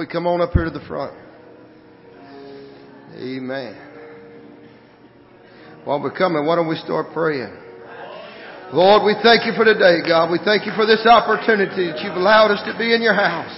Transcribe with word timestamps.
we 0.00 0.08
come 0.08 0.24
on 0.24 0.40
up 0.40 0.56
here 0.56 0.64
to 0.64 0.72
the 0.72 0.80
front? 0.88 1.12
Amen. 3.20 3.76
While 5.84 6.00
we're 6.00 6.16
coming, 6.16 6.48
why 6.48 6.56
don't 6.56 6.72
we 6.72 6.80
start 6.80 7.12
praying? 7.12 7.52
Lord, 8.72 9.04
we 9.04 9.12
thank 9.20 9.44
you 9.44 9.52
for 9.52 9.68
today, 9.68 10.00
God. 10.00 10.32
We 10.32 10.40
thank 10.40 10.64
you 10.64 10.72
for 10.72 10.88
this 10.88 11.04
opportunity 11.04 11.92
that 11.92 12.00
you've 12.00 12.16
allowed 12.16 12.48
us 12.48 12.64
to 12.64 12.72
be 12.80 12.96
in 12.96 13.04
your 13.04 13.12
house. 13.12 13.52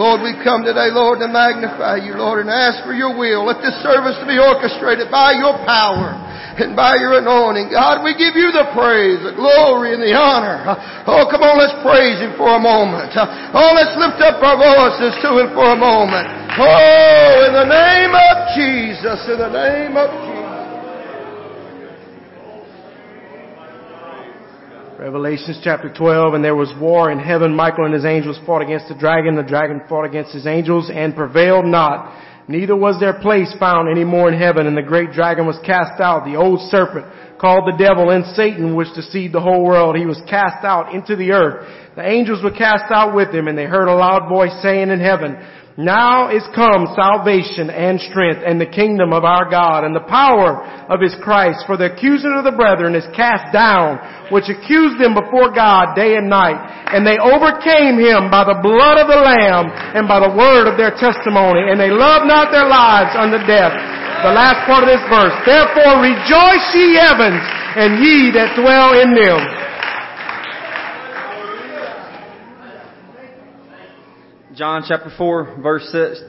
Lord, 0.00 0.24
we've 0.24 0.40
come 0.40 0.64
today, 0.64 0.88
Lord, 0.88 1.20
to 1.20 1.28
magnify 1.28 2.00
you, 2.00 2.16
Lord, 2.16 2.40
and 2.40 2.48
ask 2.48 2.80
for 2.88 2.96
your 2.96 3.12
will. 3.12 3.44
Let 3.44 3.60
this 3.60 3.76
service 3.84 4.16
to 4.24 4.26
be 4.30 4.40
orchestrated 4.40 5.12
by 5.12 5.36
your 5.36 5.52
power 5.68 6.16
and 6.60 6.76
by 6.76 6.96
your 6.96 7.18
anointing. 7.18 7.70
God, 7.70 8.04
we 8.04 8.14
give 8.14 8.38
you 8.38 8.54
the 8.54 8.70
praise, 8.74 9.18
the 9.26 9.34
glory, 9.34 9.94
and 9.94 10.02
the 10.02 10.14
honor. 10.14 10.62
Oh, 11.06 11.26
come 11.26 11.42
on, 11.42 11.58
let's 11.58 11.74
praise 11.82 12.20
him 12.22 12.36
for 12.38 12.54
a 12.54 12.62
moment. 12.62 13.10
Oh, 13.14 13.72
let's 13.74 13.94
lift 13.98 14.22
up 14.22 14.38
our 14.42 14.58
voices 14.58 15.14
to 15.24 15.42
him 15.42 15.50
for 15.56 15.74
a 15.74 15.78
moment. 15.78 16.26
Oh, 16.54 17.50
in 17.50 17.52
the 17.52 17.66
name 17.66 18.14
of 18.14 18.34
Jesus, 18.54 19.18
in 19.26 19.38
the 19.42 19.50
name 19.50 19.96
of 19.98 20.08
Jesus. 20.10 20.34
Revelations 24.98 25.60
chapter 25.62 25.92
12, 25.92 26.34
and 26.34 26.44
there 26.44 26.54
was 26.54 26.72
war 26.80 27.10
in 27.10 27.18
heaven. 27.18 27.54
Michael 27.54 27.84
and 27.84 27.92
his 27.92 28.04
angels 28.04 28.38
fought 28.46 28.62
against 28.62 28.88
the 28.88 28.94
dragon. 28.94 29.34
The 29.34 29.42
dragon 29.42 29.82
fought 29.88 30.04
against 30.04 30.32
his 30.32 30.46
angels 30.46 30.88
and 30.88 31.14
prevailed 31.14 31.66
not. 31.66 32.14
Neither 32.46 32.76
was 32.76 33.00
their 33.00 33.18
place 33.20 33.54
found 33.58 33.88
any 33.88 34.04
more 34.04 34.30
in 34.30 34.38
heaven. 34.38 34.66
And 34.66 34.76
the 34.76 34.82
great 34.82 35.12
dragon 35.12 35.46
was 35.46 35.58
cast 35.64 36.00
out, 36.00 36.24
the 36.24 36.36
old 36.36 36.60
serpent, 36.70 37.06
called 37.40 37.64
the 37.66 37.76
devil 37.78 38.10
and 38.10 38.24
Satan, 38.36 38.76
which 38.76 38.92
deceived 38.94 39.34
the 39.34 39.40
whole 39.40 39.64
world. 39.64 39.96
He 39.96 40.06
was 40.06 40.20
cast 40.28 40.64
out 40.64 40.94
into 40.94 41.16
the 41.16 41.32
earth. 41.32 41.66
The 41.96 42.06
angels 42.06 42.42
were 42.42 42.50
cast 42.50 42.92
out 42.92 43.14
with 43.14 43.34
him, 43.34 43.48
and 43.48 43.56
they 43.56 43.64
heard 43.64 43.88
a 43.88 43.94
loud 43.94 44.28
voice 44.28 44.54
saying 44.62 44.90
in 44.90 45.00
heaven, 45.00 45.36
now 45.74 46.30
is 46.30 46.46
come 46.54 46.86
salvation 46.94 47.66
and 47.66 47.98
strength 47.98 48.46
and 48.46 48.62
the 48.62 48.70
kingdom 48.70 49.10
of 49.10 49.26
our 49.26 49.50
God 49.50 49.82
and 49.82 49.90
the 49.90 50.06
power 50.06 50.62
of 50.86 51.02
his 51.02 51.18
Christ. 51.18 51.66
For 51.66 51.74
the 51.74 51.90
accuser 51.90 52.30
of 52.30 52.46
the 52.46 52.54
brethren 52.54 52.94
is 52.94 53.02
cast 53.10 53.50
down, 53.50 53.98
which 54.30 54.46
accused 54.46 55.02
them 55.02 55.18
before 55.18 55.50
God 55.50 55.98
day 55.98 56.14
and 56.14 56.30
night. 56.30 56.62
And 56.94 57.02
they 57.02 57.18
overcame 57.18 57.98
him 57.98 58.30
by 58.30 58.46
the 58.46 58.62
blood 58.62 59.02
of 59.02 59.10
the 59.10 59.18
Lamb 59.18 59.66
and 59.98 60.06
by 60.06 60.22
the 60.22 60.30
word 60.30 60.70
of 60.70 60.78
their 60.78 60.94
testimony. 60.94 61.66
And 61.66 61.74
they 61.74 61.90
loved 61.90 62.30
not 62.30 62.54
their 62.54 62.70
lives 62.70 63.10
unto 63.18 63.42
death. 63.42 63.74
The 64.22 64.30
last 64.30 64.62
part 64.70 64.86
of 64.86 64.88
this 64.88 65.02
verse. 65.10 65.34
Therefore 65.42 65.98
rejoice 65.98 66.66
ye 66.70 67.02
heavens 67.02 67.42
and 67.74 67.98
ye 67.98 68.30
that 68.38 68.54
dwell 68.54 68.94
in 68.94 69.10
them. 69.10 69.63
John 74.56 74.84
chapter 74.86 75.10
4 75.18 75.60
verse 75.62 75.88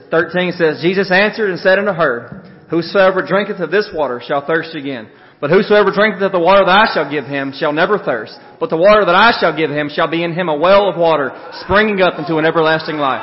13 0.10 0.52
says, 0.54 0.82
Jesus 0.82 1.12
answered 1.12 1.52
and 1.52 1.60
said 1.60 1.78
unto 1.78 1.94
her, 1.94 2.44
Whosoever 2.72 3.22
drinketh 3.22 3.60
of 3.60 3.70
this 3.70 3.90
water 3.94 4.20
shall 4.26 4.46
thirst 4.48 4.76
again. 4.76 5.10
But 5.40 5.52
whosoever 5.52 5.92
drinketh 5.92 6.24
of 6.24 6.32
the 6.32 6.40
water 6.40 6.66
that 6.66 6.90
I 6.90 6.94
shall 6.94 7.12
give 7.12 7.26
him 7.26 7.54
shall 7.56 7.72
never 7.72 8.00
thirst. 8.00 8.34
But 8.60 8.72
the 8.72 8.78
water 8.78 9.06
that 9.06 9.14
I 9.14 9.32
shall 9.40 9.56
give 9.56 9.70
him 9.70 9.90
shall 9.94 10.10
be 10.10 10.24
in 10.24 10.34
him 10.34 10.50
a 10.50 10.58
well 10.58 10.90
of 10.90 10.98
water, 10.98 11.30
springing 11.64 12.02
up 12.02 12.18
into 12.18 12.38
an 12.38 12.46
everlasting 12.46 12.98
life. 12.98 13.22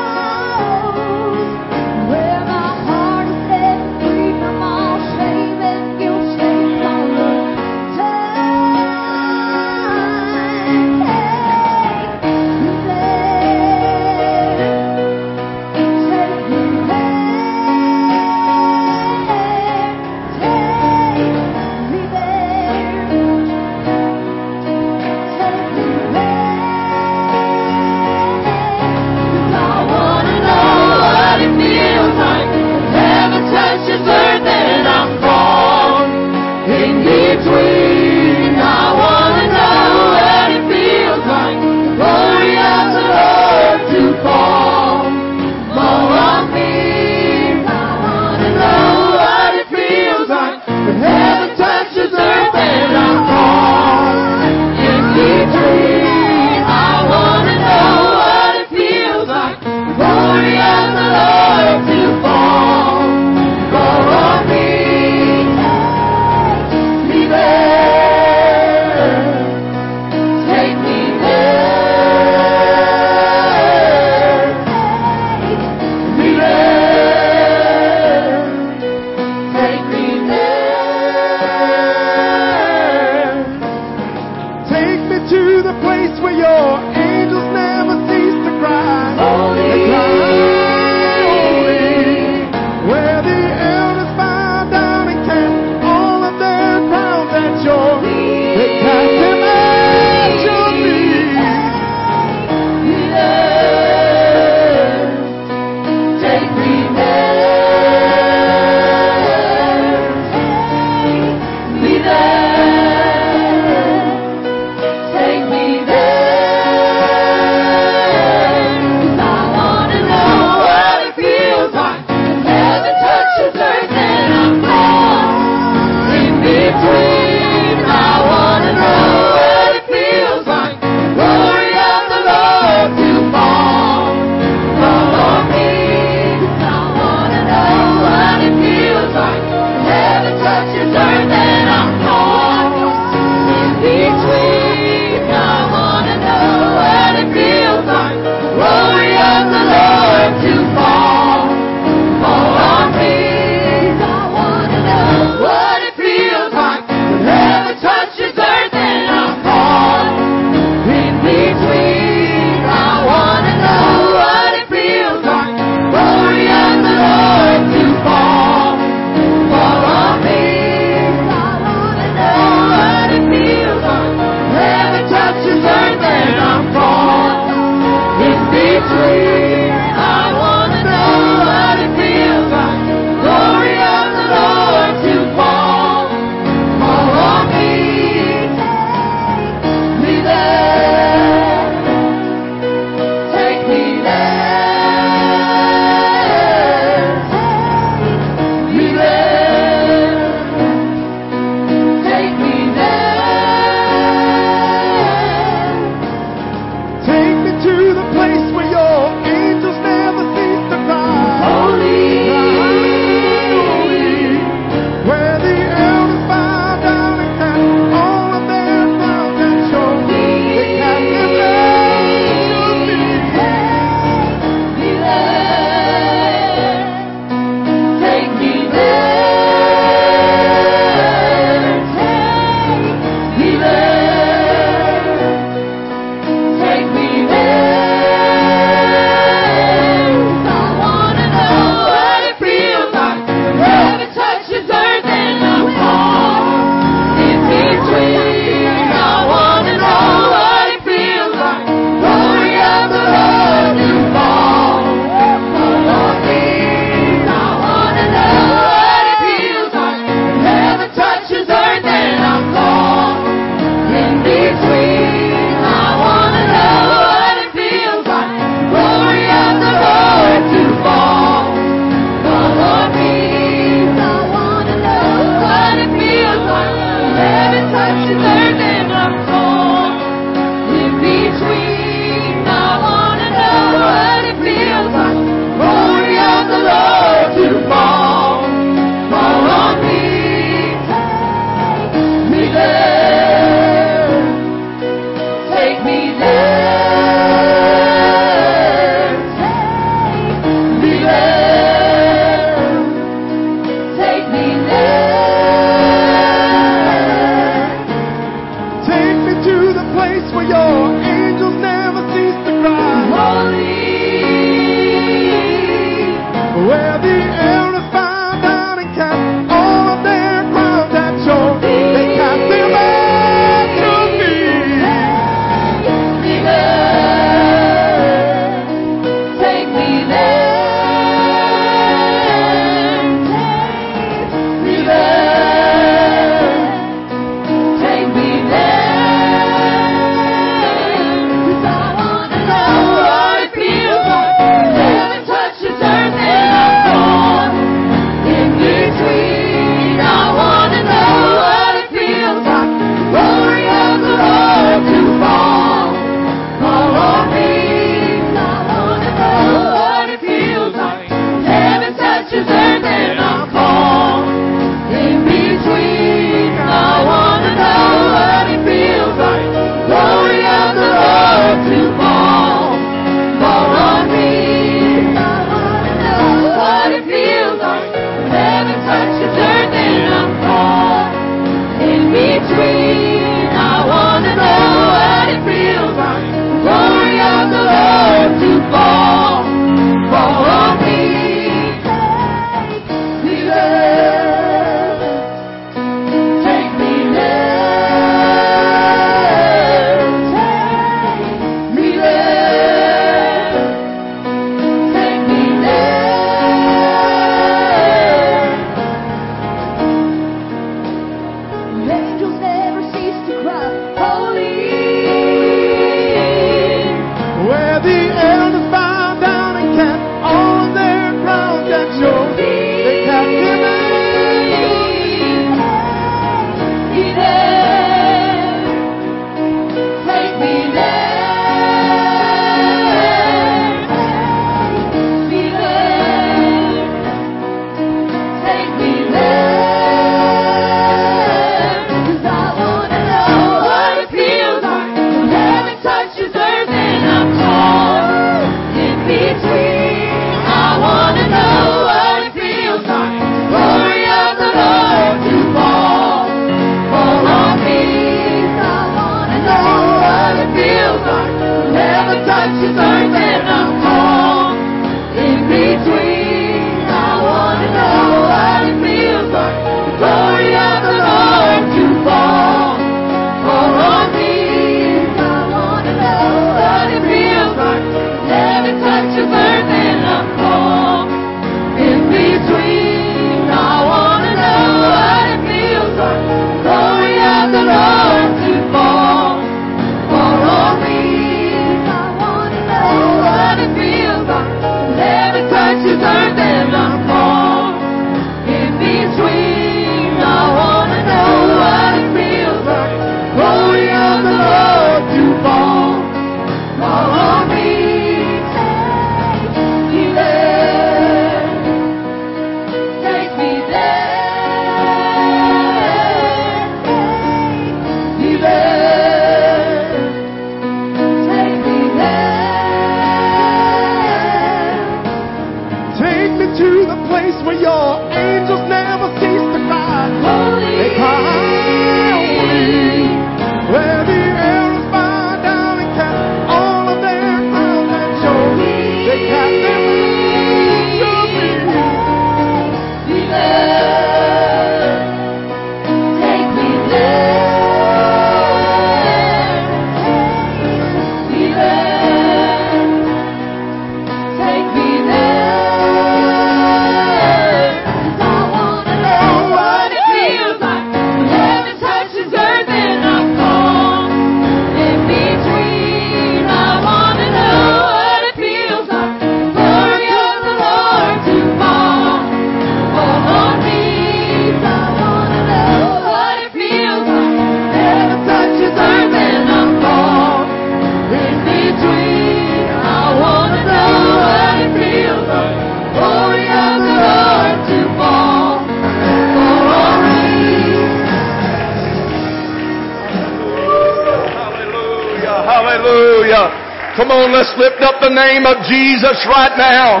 Come 596.96 597.12
on, 597.12 597.28
let's 597.28 597.52
lift 597.60 597.84
up 597.84 598.00
the 598.00 598.08
name 598.08 598.48
of 598.48 598.56
Jesus 598.64 599.20
right 599.28 599.52
now. 599.60 600.00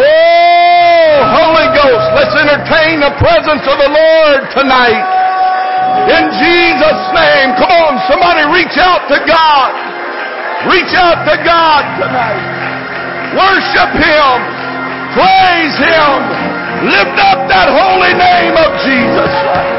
Oh, 0.00 1.12
Holy 1.28 1.68
Ghost, 1.76 2.08
let's 2.16 2.32
entertain 2.32 3.04
the 3.04 3.12
presence 3.20 3.68
of 3.68 3.76
the 3.76 3.90
Lord 3.92 4.48
tonight. 4.56 5.04
In 6.08 6.24
Jesus' 6.40 7.04
name, 7.12 7.52
come 7.60 7.68
on, 7.68 8.00
somebody 8.08 8.48
reach 8.48 8.80
out 8.80 9.12
to 9.12 9.20
God. 9.28 9.70
Reach 10.72 10.96
out 10.96 11.20
to 11.28 11.36
God 11.44 11.84
tonight. 12.00 13.36
Worship 13.36 13.92
Him. 13.92 14.36
Praise 15.12 15.76
Him. 15.76 16.16
Lift 16.96 17.16
up 17.28 17.44
that 17.52 17.68
holy 17.68 18.16
name 18.16 18.56
of 18.56 18.72
Jesus 18.88 19.77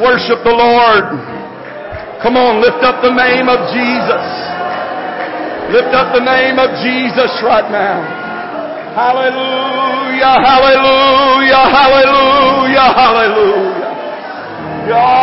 worship 0.00 0.42
the 0.46 0.54
Lord. 0.54 1.04
Come 2.22 2.34
on, 2.34 2.58
lift 2.58 2.82
up 2.82 3.02
the 3.02 3.14
name 3.14 3.46
of 3.46 3.58
Jesus. 3.70 4.26
Lift 5.70 5.92
up 5.94 6.14
the 6.16 6.24
name 6.24 6.58
of 6.58 6.72
Jesus 6.82 7.30
right 7.44 7.68
now. 7.70 8.00
Hallelujah, 8.96 10.34
hallelujah, 10.42 11.64
hallelujah, 11.70 12.88
hallelujah. 12.96 13.88
God. 14.88 15.17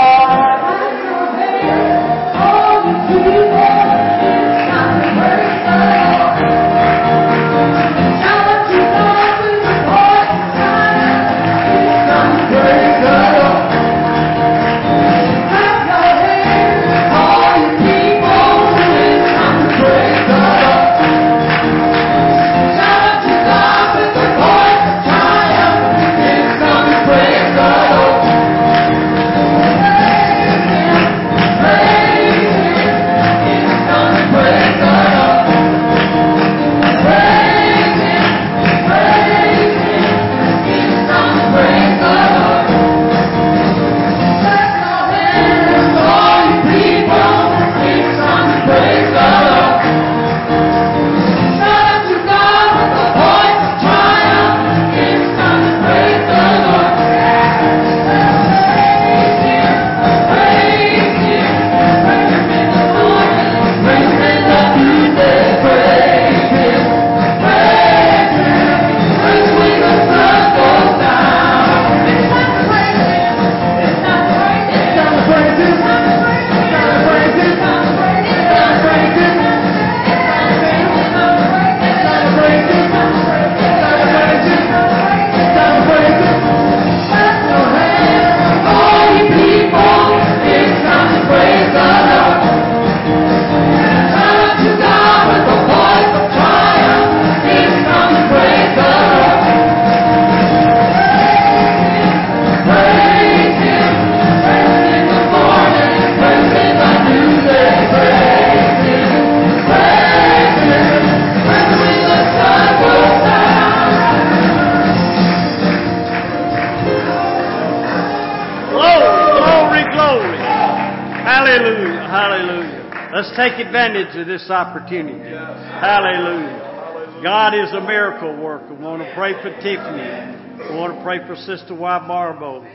Advantage 123.86 124.20
of 124.20 124.28
this 124.28 124.50
opportunity. 124.50 125.30
Hallelujah. 125.30 127.20
God 127.24 127.54
is 127.54 127.72
a 127.74 127.82
miracle 127.82 128.36
worker. 128.42 128.74
We 128.74 128.84
want 128.84 129.02
to 129.04 129.14
pray 129.16 129.34
for 129.34 129.50
Tiffany. 129.62 130.70
We 130.70 130.76
want 130.76 130.98
to 130.98 131.04
pray 131.04 131.20
for 131.28 131.36
Sister 131.36 131.76
Y. 131.76 132.08
Barbo, 132.08 132.66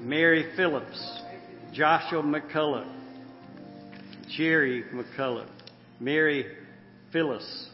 Mary 0.00 0.52
Phillips, 0.56 1.22
Joshua 1.72 2.22
McCullough, 2.22 2.90
Jerry 4.36 4.84
McCullough, 4.92 5.48
Mary 6.00 6.46
Phyllis, 7.12 7.68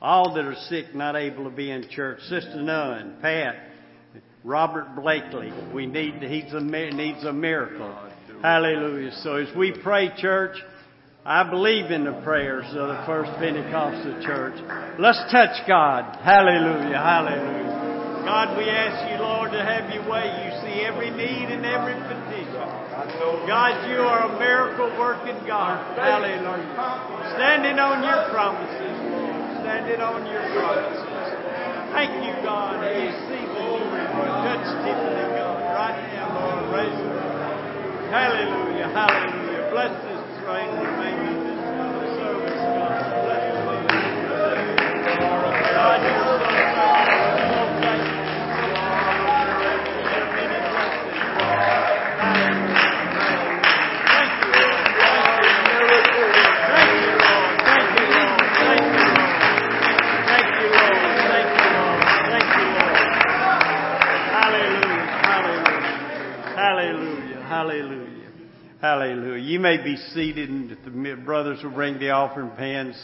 all 0.00 0.34
that 0.34 0.44
are 0.44 0.54
sick, 0.68 0.94
not 0.94 1.16
able 1.16 1.44
to 1.44 1.54
be 1.54 1.70
in 1.70 1.88
church. 1.90 2.20
Sister 2.22 2.62
Nunn, 2.62 3.18
Pat, 3.20 3.56
Robert 4.44 4.94
Blakely. 4.94 5.52
We 5.74 5.86
need 5.86 6.22
he's 6.22 6.52
a 6.52 6.60
needs 6.60 7.24
a 7.24 7.32
miracle. 7.32 7.94
Hallelujah. 8.42 9.12
So 9.22 9.36
as 9.36 9.54
we 9.56 9.74
pray, 9.82 10.10
church, 10.18 10.56
I 11.26 11.42
believe 11.42 11.90
in 11.90 12.06
the 12.06 12.14
prayers 12.22 12.70
of 12.78 12.86
the 12.86 13.02
First 13.02 13.34
Pentecostal 13.42 14.22
Church. 14.22 14.54
Let's 14.94 15.18
touch 15.34 15.58
God. 15.66 16.06
Hallelujah. 16.22 17.02
Hallelujah. 17.02 18.22
God, 18.22 18.54
we 18.54 18.70
ask 18.70 19.10
you, 19.10 19.18
Lord, 19.18 19.50
to 19.50 19.58
have 19.58 19.90
your 19.90 20.06
way. 20.06 20.22
You 20.22 20.54
see 20.62 20.86
every 20.86 21.10
need 21.10 21.50
and 21.50 21.66
every 21.66 21.98
petition. 21.98 22.62
God, 23.50 23.90
you 23.90 24.06
are 24.06 24.30
a 24.30 24.38
miracle 24.38 24.86
working 24.94 25.34
God. 25.50 25.98
Hallelujah. 25.98 26.62
Standing 27.34 27.82
on 27.82 28.06
your 28.06 28.30
promises, 28.30 28.94
Lord. 29.10 29.66
Standing 29.66 29.98
on 29.98 30.30
your 30.30 30.46
promises. 30.54 31.10
Thank 31.90 32.22
you, 32.22 32.38
God. 32.46 32.78
Receive 32.86 33.50
the 33.50 33.66
glory, 33.66 33.98
Lord. 34.14 34.30
Touch 34.46 34.62
Tiffany, 34.78 35.26
God, 35.42 35.58
right 35.74 35.98
now, 36.14 36.38
Lord. 36.38 36.70
Raise 36.70 37.02
her. 37.02 38.14
Hallelujah. 38.14 38.94
Hallelujah. 38.94 39.74
Bless 39.74 39.90
this 40.06 40.22
train 40.46 40.95
You 69.56 69.62
may 69.62 69.82
be 69.82 69.96
seated 69.96 70.50
and 70.50 70.68
the 70.84 71.16
brothers 71.24 71.64
will 71.64 71.70
bring 71.70 71.98
the 71.98 72.10
offering 72.10 72.50
pans. 72.58 72.94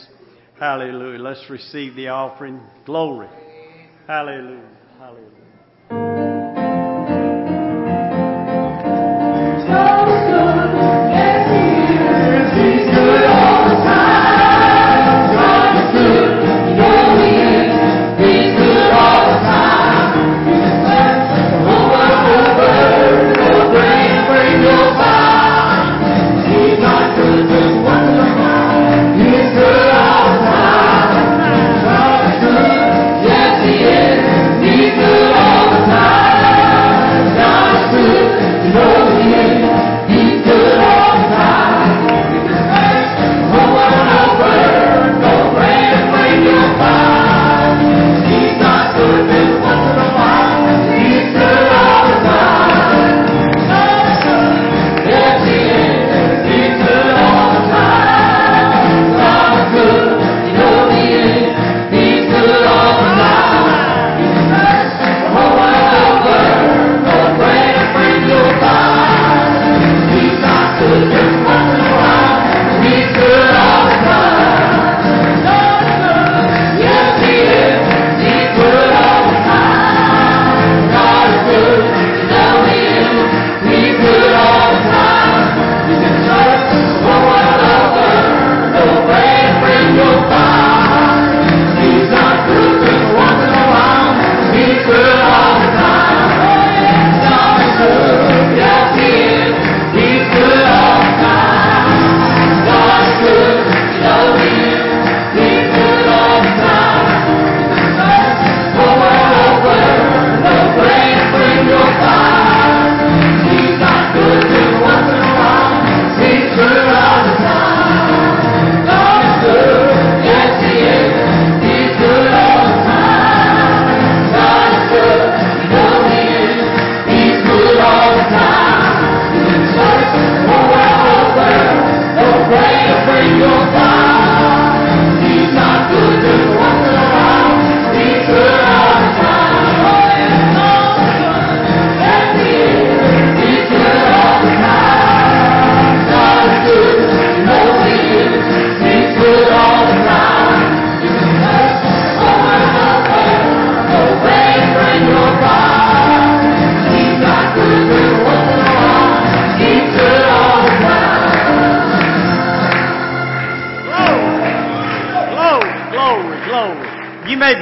Hallelujah. 0.61 1.18
Let's 1.18 1.48
receive 1.48 1.96
the 1.96 2.09
offering. 2.09 2.61
Glory. 2.84 3.28
Hallelujah. 4.07 4.72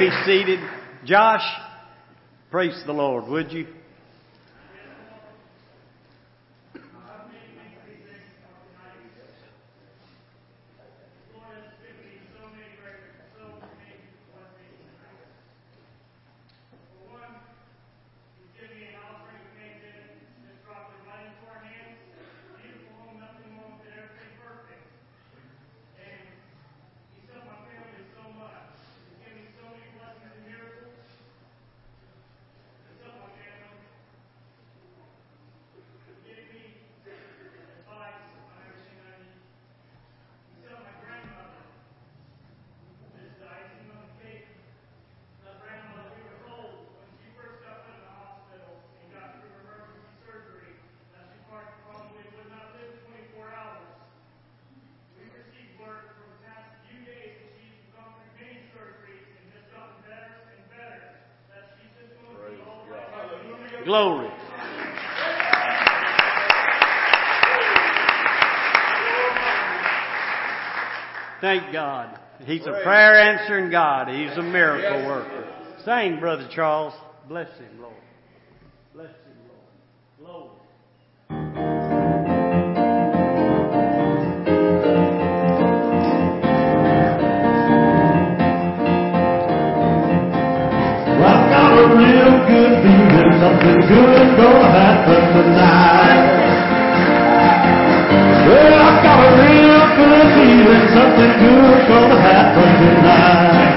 be 0.01 0.09
seated. 0.25 0.59
Josh, 1.05 1.43
praise 2.49 2.81
the 2.87 2.91
Lord, 2.91 3.27
would 3.27 3.51
you? 3.51 3.67
glory. 63.91 64.29
Thank 71.41 71.73
God. 71.73 72.17
He's 72.45 72.61
a 72.61 72.79
prayer 72.83 73.19
answering 73.19 73.69
God. 73.69 74.07
He's 74.07 74.37
a 74.37 74.41
miracle 74.41 75.05
worker. 75.05 75.53
Same, 75.83 76.21
Brother 76.21 76.47
Charles. 76.55 76.93
Bless 77.27 77.49
him, 77.57 77.81
Lord. 77.81 77.93
something 93.41 93.79
good 93.89 94.37
gonna 94.37 94.69
happen 94.69 95.21
tonight. 95.33 96.25
Well, 98.45 98.73
I've 98.85 98.99
got 99.01 99.17
a 99.17 99.29
real 99.41 99.81
good 99.97 100.27
feeling 100.37 100.85
something 100.93 101.33
good 101.41 101.79
gonna 101.89 102.19
happen 102.21 102.69
tonight. 102.81 103.73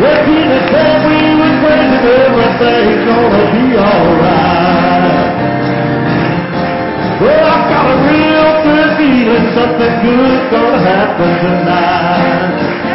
Well, 0.00 0.18
Tina 0.24 0.58
said 0.72 0.98
we 1.04 1.20
were 1.36 1.56
crazy, 1.60 1.98
but 2.00 2.16
everything's 2.32 3.04
gonna 3.04 3.44
be 3.52 3.64
alright. 3.76 5.28
Well, 7.20 7.44
I've 7.52 7.66
got 7.72 7.84
a 7.92 7.96
real 8.08 8.50
good 8.64 8.90
feeling 8.96 9.46
something 9.52 9.94
good 10.00 10.40
gonna 10.48 10.80
happen 10.80 11.30
tonight. 11.44 12.91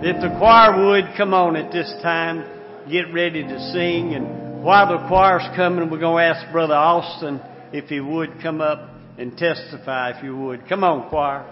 If 0.00 0.20
the 0.20 0.28
choir 0.38 0.86
would 0.86 1.16
come 1.16 1.34
on 1.34 1.56
at 1.56 1.72
this 1.72 1.92
time, 2.02 2.44
get 2.88 3.12
ready 3.12 3.42
to 3.42 3.70
sing. 3.72 4.14
And 4.14 4.62
while 4.62 4.86
the 4.86 5.08
choir's 5.08 5.42
coming, 5.56 5.90
we're 5.90 5.98
going 5.98 6.24
to 6.24 6.34
ask 6.36 6.52
Brother 6.52 6.74
Austin 6.74 7.40
if 7.72 7.88
he 7.88 7.98
would 7.98 8.40
come 8.40 8.60
up 8.60 8.90
and 9.18 9.36
testify, 9.36 10.12
if 10.16 10.22
you 10.22 10.36
would. 10.36 10.68
Come 10.68 10.84
on, 10.84 11.08
choir. 11.08 11.44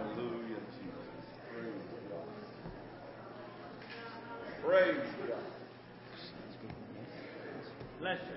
Bless 7.99 8.19
you. 8.31 8.37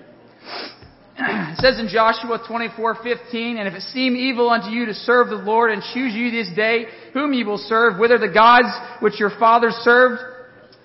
It 1.19 1.57
says 1.59 1.79
in 1.79 1.87
Joshua 1.87 2.39
24:15, 2.49 3.59
and 3.59 3.67
if 3.67 3.75
it 3.75 3.83
seem 3.83 4.15
evil 4.15 4.49
unto 4.49 4.69
you 4.69 4.87
to 4.87 4.93
serve 4.95 5.29
the 5.29 5.35
Lord, 5.35 5.71
and 5.71 5.83
choose 5.93 6.15
you 6.15 6.31
this 6.31 6.49
day 6.55 6.87
whom 7.13 7.33
ye 7.33 7.43
will 7.43 7.57
serve, 7.57 7.99
whether 7.99 8.17
the 8.17 8.31
gods 8.31 8.67
which 9.01 9.19
your 9.19 9.31
fathers 9.39 9.73
served 9.81 10.21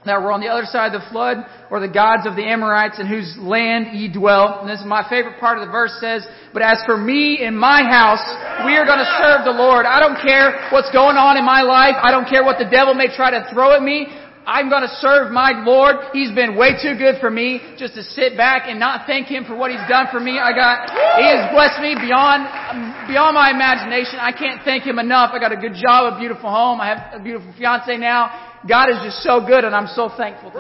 that 0.05 0.21
were 0.21 0.33
on 0.33 0.41
the 0.41 0.53
other 0.53 0.69
side 0.69 0.93
of 0.93 1.01
the 1.01 1.09
flood, 1.09 1.41
or 1.73 1.81
the 1.81 1.89
gods 1.89 2.29
of 2.29 2.37
the 2.37 2.45
Amorites 2.45 3.01
in 3.01 3.09
whose 3.09 3.37
land 3.41 3.97
ye 3.97 4.13
dwell. 4.13 4.61
And 4.61 4.69
this 4.69 4.81
is 4.81 4.87
my 4.87 5.01
favorite 5.09 5.41
part 5.41 5.57
of 5.57 5.65
the 5.65 5.73
verse 5.73 5.97
says, 5.97 6.29
but 6.53 6.61
as 6.61 6.77
for 6.85 6.97
me 6.97 7.41
and 7.41 7.57
my 7.57 7.81
house, 7.83 8.21
we 8.69 8.77
are 8.77 8.85
going 8.85 9.01
to 9.01 9.13
serve 9.17 9.49
the 9.49 9.57
Lord. 9.57 9.89
I 9.89 9.99
don't 10.01 10.21
care 10.21 10.69
what's 10.77 10.93
going 10.93 11.17
on 11.17 11.41
in 11.41 11.45
my 11.45 11.65
life. 11.65 11.97
I 11.97 12.13
don't 12.13 12.29
care 12.29 12.45
what 12.45 12.61
the 12.61 12.69
devil 12.69 12.93
may 12.93 13.09
try 13.17 13.33
to 13.33 13.49
throw 13.49 13.73
at 13.73 13.83
me. 13.83 14.13
I'm 14.47 14.69
going 14.69 14.83
to 14.83 14.95
serve 15.01 15.33
my 15.33 15.65
Lord. 15.65 16.13
He's 16.13 16.31
been 16.33 16.57
way 16.57 16.77
too 16.81 16.97
good 16.97 17.17
for 17.21 17.31
me 17.31 17.61
just 17.79 17.95
to 17.95 18.03
sit 18.03 18.37
back 18.37 18.69
and 18.69 18.79
not 18.79 19.07
thank 19.07 19.27
Him 19.27 19.45
for 19.45 19.57
what 19.57 19.71
He's 19.71 19.85
done 19.89 20.07
for 20.13 20.21
me. 20.21 20.39
I 20.39 20.53
got, 20.53 20.91
He 21.17 21.25
has 21.25 21.49
blessed 21.53 21.81
me 21.81 21.97
beyond, 21.97 22.45
beyond 23.09 23.35
my 23.35 23.51
imagination. 23.51 24.21
I 24.21 24.33
can't 24.33 24.61
thank 24.65 24.85
Him 24.85 24.99
enough. 24.99 25.31
I 25.33 25.39
got 25.39 25.53
a 25.53 25.57
good 25.57 25.75
job, 25.75 26.13
a 26.13 26.19
beautiful 26.19 26.51
home. 26.51 26.81
I 26.81 26.93
have 26.93 27.21
a 27.21 27.23
beautiful 27.23 27.53
fiance 27.57 27.97
now. 27.97 28.53
God 28.69 28.91
is 28.91 28.97
just 29.03 29.23
so 29.23 29.45
good 29.45 29.65
and 29.65 29.75
I'm 29.75 29.89
so 29.89 30.11
thankful 30.17 30.53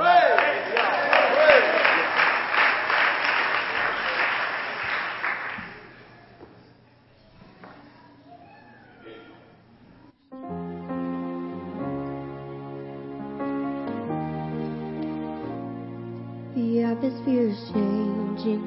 The 16.74 16.82
atmosphere 16.82 17.50
is 17.50 17.70
changing. 17.72 18.62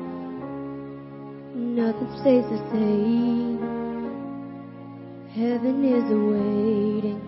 Nothing 1.75 2.11
stays 2.21 2.45
the 2.47 2.57
same. 2.71 3.59
Heaven 5.35 5.83
is 5.83 6.09
awaiting 6.09 7.19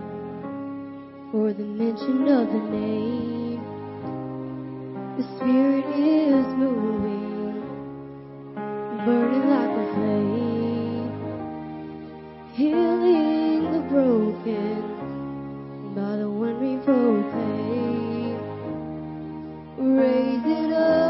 for 1.34 1.51
the 1.51 1.65
mention 1.65 2.30
of 2.30 2.47
the 2.47 2.63
name. 2.71 3.59
The 5.17 5.23
Spirit 5.36 5.86
is 5.99 6.47
moving, 6.55 7.59
burning 9.03 9.49
like 9.49 9.75
a 9.84 9.86
flame, 9.95 11.11
healing 12.53 13.71
the 13.73 13.82
broken 13.91 14.82
by 15.93 16.15
the 16.15 16.30
one 16.30 16.57
we 16.63 16.77
proclaim. 16.86 17.68
Raise 19.97 20.45
it 20.45 20.71
up 20.71 21.09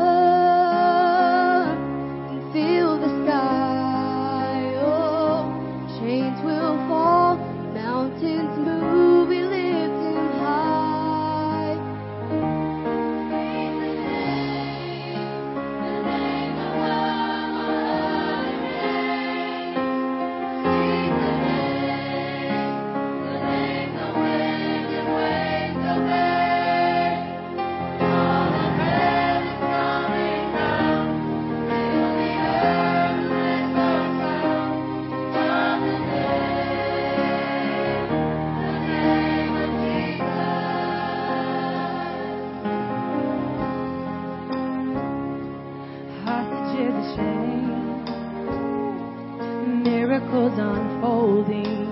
miracles 49.83 50.53
unfolding 50.57 51.87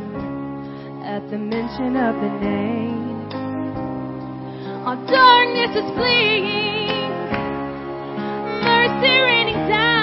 at 1.04 1.30
the 1.32 1.38
mention 1.38 1.96
of 1.96 2.16
the 2.16 2.30
name. 2.44 3.30
Our 4.86 4.96
darkness 5.08 5.72
is 5.76 5.90
fleeing, 5.96 7.10
mercy 8.64 9.16
raining 9.30 9.62
down, 9.68 9.97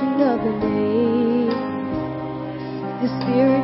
mention 0.00 0.22
of 0.22 0.44
the 0.44 0.66
name. 0.66 1.48
The 3.00 3.08
Spirit 3.20 3.57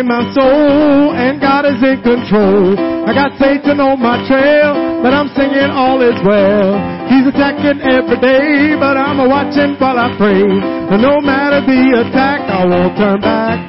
in 0.00 0.08
my 0.08 0.24
soul, 0.32 1.12
and 1.12 1.40
God 1.40 1.68
is 1.68 1.76
in 1.84 2.00
control. 2.00 2.72
I 3.04 3.12
got 3.12 3.36
Satan 3.36 3.80
on 3.80 4.00
my 4.00 4.16
trail, 4.24 4.72
but 5.04 5.12
I'm 5.12 5.28
singing 5.36 5.68
all 5.68 6.00
is 6.00 6.16
well. 6.24 6.80
He's 7.12 7.28
attacking 7.28 7.84
every 7.84 8.16
day, 8.16 8.80
but 8.80 8.96
I'm 8.96 9.20
watching 9.28 9.76
while 9.76 10.00
I 10.00 10.16
pray. 10.16 10.40
And 10.40 11.02
no 11.04 11.20
matter 11.20 11.60
the 11.60 12.00
attack, 12.00 12.40
I 12.48 12.64
won't 12.64 12.96
turn 12.96 13.20
back. 13.20 13.60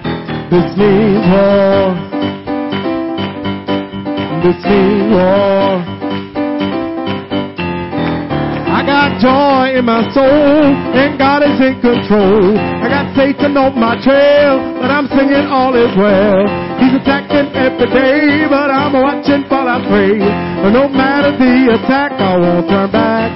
This 0.48 0.72
means 0.80 1.20
war. 1.28 2.00
This 4.40 4.60
means 4.64 5.12
war. 5.12 5.91
Joy 9.22 9.78
in 9.78 9.86
my 9.86 10.02
soul, 10.12 10.66
and 10.98 11.14
God 11.18 11.46
is 11.46 11.56
in 11.62 11.78
control. 11.80 12.58
I 12.58 12.90
got 12.90 13.14
Satan 13.16 13.56
on 13.56 13.78
my 13.78 13.94
trail, 14.02 14.58
but 14.82 14.90
I'm 14.90 15.06
singing 15.14 15.46
all 15.46 15.78
is 15.78 15.94
well. 15.94 16.50
He's 16.82 16.98
attacking 16.98 17.54
every 17.54 17.88
day, 17.94 18.50
but 18.50 18.74
I'm 18.74 18.94
watching 18.98 19.46
while 19.48 19.70
I 19.70 19.78
pray. 19.86 20.18
And 20.18 20.74
no 20.74 20.90
matter 20.90 21.38
the 21.38 21.78
attack, 21.78 22.18
I 22.18 22.36
won't 22.36 22.68
turn 22.68 22.92
back. 22.92 23.30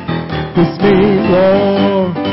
This 0.58 0.74
means 0.82 1.30
war. 1.30 2.25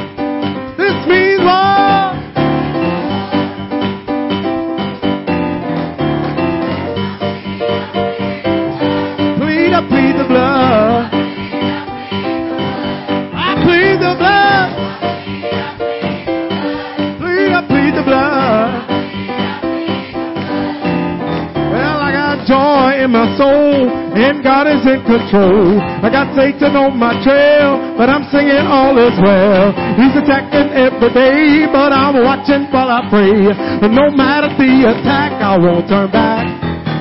In 23.03 23.11
my 23.11 23.27
soul, 23.35 23.91
and 24.15 24.47
God 24.47 24.71
is 24.71 24.87
in 24.87 25.03
control. 25.03 25.83
I 25.83 26.07
got 26.07 26.31
Satan 26.39 26.79
on 26.79 26.95
my 26.95 27.19
trail, 27.27 27.99
but 27.99 28.07
I'm 28.07 28.23
singing 28.31 28.63
all 28.63 28.95
is 28.95 29.19
well. 29.19 29.75
He's 29.99 30.15
attacking 30.15 30.71
every 30.71 31.11
day, 31.11 31.67
but 31.67 31.91
I'm 31.91 32.23
watching 32.23 32.71
while 32.71 32.87
I 32.87 33.03
pray. 33.11 33.51
And 33.83 33.91
no 33.91 34.07
matter 34.15 34.55
the 34.55 34.95
attack, 34.95 35.35
I 35.43 35.59
won't 35.59 35.91
turn 35.91 36.15
back. 36.15 36.47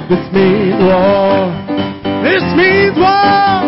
This 0.10 0.26
means 0.34 0.82
war. 0.82 1.54
This 2.26 2.46
means 2.58 2.98
war. 2.98 3.62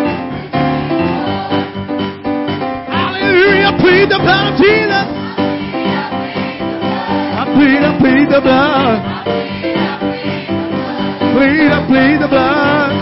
Hallelujah. 2.90 3.78
Plead 3.78 4.10
the 4.10 4.18
blood 4.18 4.44
of 4.50 4.58
Jesus. 4.58 5.06
I 7.38 7.42
plead, 7.54 7.78
I 7.78 7.92
plead 8.02 8.26
the 8.26 8.40
blood. 8.42 9.14
Plead, 11.34 11.66
I 11.66 11.82
plead 11.90 12.22
the 12.22 12.30
blood. 12.30 12.94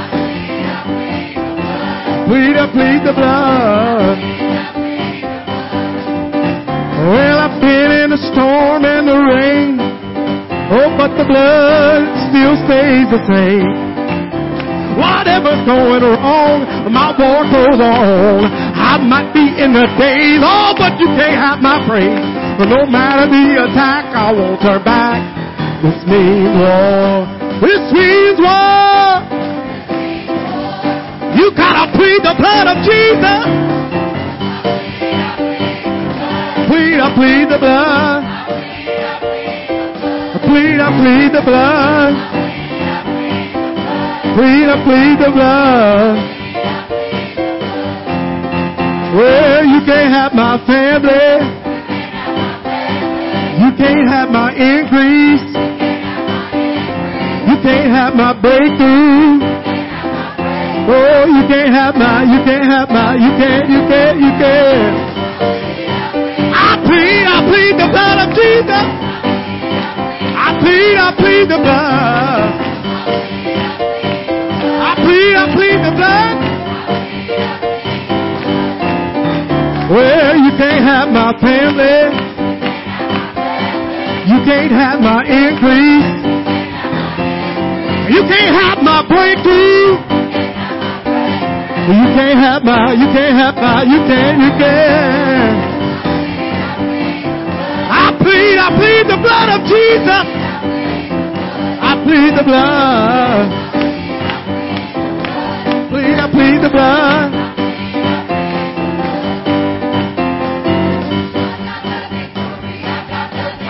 Plead, 2.33 2.57
I 2.57 2.67
plead 2.73 3.01
the 3.05 3.13
blood. 3.13 4.17
Well, 7.13 7.39
I've 7.45 7.61
been 7.61 7.91
in 7.93 8.09
the 8.09 8.21
storm 8.33 8.89
and 8.89 9.05
the 9.05 9.21
rain. 9.21 9.77
Oh, 10.73 10.89
but 10.97 11.13
the 11.21 11.29
blood 11.29 12.09
still 12.33 12.57
stays 12.65 13.05
the 13.13 13.21
same. 13.29 13.69
Whatever's 14.97 15.61
going 15.69 16.01
wrong, 16.01 16.65
my 16.89 17.13
war 17.13 17.45
goes 17.53 17.81
on. 17.85 18.49
I 18.49 18.97
might 18.97 19.29
be 19.37 19.45
in 19.61 19.77
the 19.77 19.85
days, 20.01 20.41
oh, 20.41 20.73
but 20.81 20.97
you 20.97 21.05
can't 21.21 21.37
have 21.37 21.61
my 21.61 21.85
praise. 21.85 22.17
But 22.57 22.73
no 22.73 22.89
matter 22.89 23.29
the 23.29 23.69
attack, 23.69 24.09
I 24.17 24.33
won't 24.33 24.63
turn 24.63 24.83
back. 24.85 25.21
This 25.85 26.01
means 26.09 26.57
war. 26.57 27.42
This 27.63 27.79
means 27.95 28.43
war. 28.43 29.23
You 31.39 31.55
gotta 31.55 31.95
plead 31.95 32.21
the 32.27 32.35
blood 32.35 32.67
of 32.67 32.83
Jesus. 32.83 33.43
Plead, 36.67 36.99
I 36.99 37.15
plead 37.15 37.47
the 37.55 37.59
blood. 37.63 38.23
Plead, 40.43 40.81
I 40.81 40.91
plead 40.99 41.31
the 41.31 41.43
blood. 41.47 42.13
Plead, 44.35 44.67
I 44.67 44.77
plead 44.83 45.19
the 45.23 45.31
blood. 45.31 46.19
Well, 49.15 49.65
you 49.65 49.81
can't 49.87 50.13
have 50.13 50.35
my 50.35 50.59
family. 50.67 51.47
You 53.63 53.71
can't 53.79 54.09
have 54.11 54.31
my 54.31 54.51
increase. 54.51 55.52
Can't 57.63 57.91
have 57.95 58.15
my 58.15 58.33
breakthrough. 58.35 59.39
Oh, 60.91 61.25
you 61.31 61.47
can't 61.47 61.73
have 61.73 61.95
my, 61.95 62.25
you 62.27 62.43
can't 62.43 62.67
have 62.67 62.89
my, 62.91 63.15
you 63.15 63.31
can't, 63.39 63.71
you 63.71 63.87
can't, 63.87 64.19
you 64.19 64.33
can't. 64.35 64.99
I 66.53 66.75
plead, 66.83 67.23
I 67.23 67.39
plead 67.47 67.79
the 67.79 67.87
blood 67.87 68.19
of 68.19 68.35
Jesus. 68.35 68.87
I 70.43 70.59
plead, 70.59 70.97
I 70.99 71.15
plead 71.15 71.47
the 71.55 71.59
blood. 71.63 72.51
I 74.83 74.93
plead, 75.07 75.35
I 75.39 75.47
plead 75.55 75.79
the 75.87 75.93
blood. 75.95 76.35
Well, 79.89 80.35
you 80.35 80.51
can't 80.59 80.83
have 80.83 81.09
my 81.15 81.31
family. 81.39 82.11
You 84.27 84.39
can't 84.45 84.73
have 84.73 85.01
my 85.01 85.23
increase. 85.23 86.02
You 88.13 88.21
can't 88.29 88.53
have 88.53 88.85
my 88.85 89.01
breakthrough. 89.09 89.97
You 91.97 92.05
can't 92.13 92.39
have 92.39 92.63
my, 92.63 92.93
you 92.93 93.09
can't 93.09 93.37
have 93.41 93.55
my, 93.55 93.83
you 93.85 94.05
can't, 94.05 94.37
you 94.37 94.53
can. 94.61 95.57
I 97.89 98.13
plead, 98.21 98.59
I 98.61 98.69
plead 98.77 99.09
the 99.09 99.17
blood 99.17 99.49
of 99.57 99.65
Jesus. 99.65 100.25
I 101.81 101.93
plead 102.05 102.37
the 102.37 102.45
blood. 102.45 103.49
Plead, 105.89 106.19
I 106.21 106.29
plead 106.31 106.61
the 106.61 106.69
blood. 106.69 107.33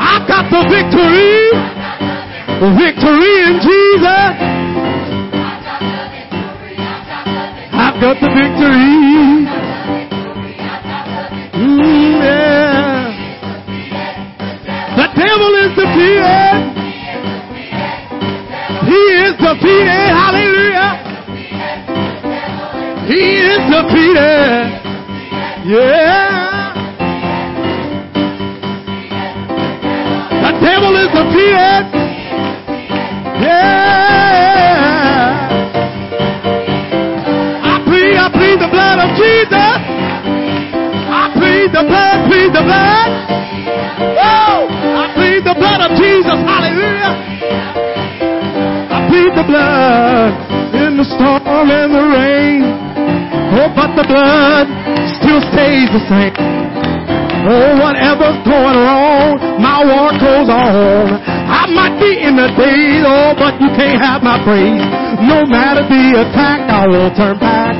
I've 0.02 0.26
got 0.26 0.50
the 0.50 0.62
victory. 0.68 1.52
The 2.62 2.70
victory 2.78 3.41
victory. 8.34 9.01
I 66.82 66.86
will 66.88 67.14
turn 67.14 67.38
back. 67.38 67.78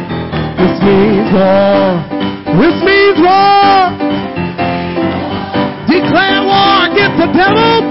This 0.63 0.79
means 0.79 1.27
war. 1.35 1.99
This 2.55 2.79
means 2.87 3.19
war. 3.19 3.91
Declare 5.91 6.47
war 6.47 6.87
against 6.87 7.19
the 7.19 7.27
devil. 7.35 7.83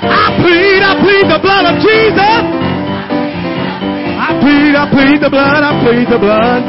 I 0.00 0.32
plead, 0.40 0.80
I 0.80 0.96
plead 1.04 1.28
the 1.28 1.40
blood 1.44 1.64
of 1.68 1.76
Jesus. 1.84 2.40
I 4.16 4.32
plead, 4.40 4.72
I 4.72 4.88
plead 4.88 5.20
the 5.20 5.28
blood, 5.28 5.60
I 5.60 5.72
plead 5.84 6.08
the 6.08 6.16
blood. 6.16 6.62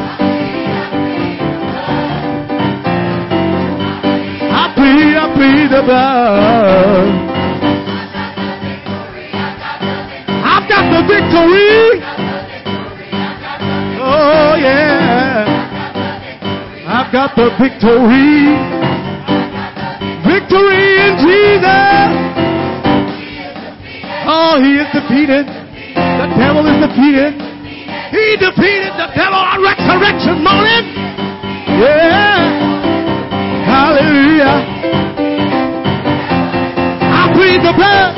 I 4.52 4.68
plead, 4.76 5.16
I 5.16 5.28
plead 5.32 5.68
the 5.72 5.82
blood. 5.88 7.08
I've 10.44 10.68
got 10.68 10.92
the 10.92 11.08
victory. 11.08 12.07
I've 17.08 17.14
got 17.14 17.36
the 17.40 17.48
victory. 17.56 18.52
Victory 20.28 20.84
in 21.08 21.16
Jesus. 21.24 22.12
Oh, 24.28 24.60
he 24.60 24.76
is 24.76 24.92
defeated. 24.92 25.48
The 25.48 26.28
devil 26.36 26.68
is 26.68 26.76
defeated. 26.84 27.32
He 28.12 28.36
defeated 28.36 28.92
the 29.00 29.08
devil 29.16 29.40
on 29.40 29.64
resurrection 29.64 30.44
morning. 30.44 30.84
Yeah. 31.80 32.44
Hallelujah. 33.72 34.68
I 37.08 37.24
plead 37.32 37.64
the 37.64 37.72
blood. 37.72 38.12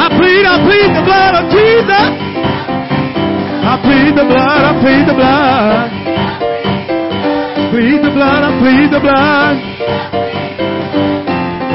I 0.00 0.08
plead, 0.16 0.44
I 0.48 0.56
plead 0.64 0.88
the 0.96 1.04
blood 1.04 1.34
of 1.36 1.52
Jesus. 1.52 2.08
I 3.68 3.76
plead 3.84 4.16
the 4.16 4.24
blood, 4.24 4.64
I 4.64 4.80
plead 4.80 5.04
the 5.06 5.12
blood. 5.12 6.01
Plead 7.82 7.98
the 7.98 8.14
blood, 8.14 8.46
I 8.46 8.50
plead 8.62 8.94
the 8.94 9.00
blood. 9.02 9.58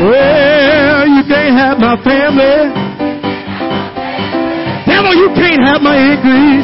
Well, 0.08 1.04
you 1.04 1.24
can't 1.28 1.52
have 1.52 1.84
my 1.84 2.00
family. 2.00 2.72
Devil, 4.88 5.14
you 5.20 5.28
can't 5.36 5.60
have 5.68 5.84
my 5.84 6.00
increase. 6.00 6.64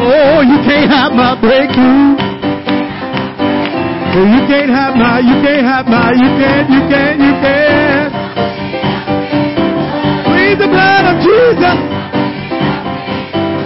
Oh, 0.00 0.40
you 0.40 0.64
can't 0.64 0.88
have 0.88 1.12
my 1.12 1.36
breakthrough. 1.36 2.16
Oh, 4.16 4.32
you 4.32 4.40
can't 4.48 4.72
have 4.72 4.96
my, 4.96 5.20
you 5.20 5.36
can't 5.44 5.66
have 5.68 5.84
my, 5.84 6.08
you 6.16 6.30
can't, 6.40 6.70
you 6.72 6.80
can't, 6.88 7.20
you 7.20 7.32
can't. 7.44 8.12
Plead 10.24 10.56
the 10.56 10.68
blood 10.72 11.04
of 11.12 11.20
Jesus. 11.20 11.76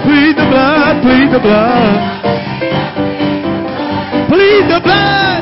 Plead 0.02 0.34
the 0.34 0.46
blood, 0.50 1.02
plead 1.06 1.30
the 1.30 1.38
blood. 1.38 2.17
Plead 4.28 4.68
the 4.68 4.80
blood. 4.84 5.40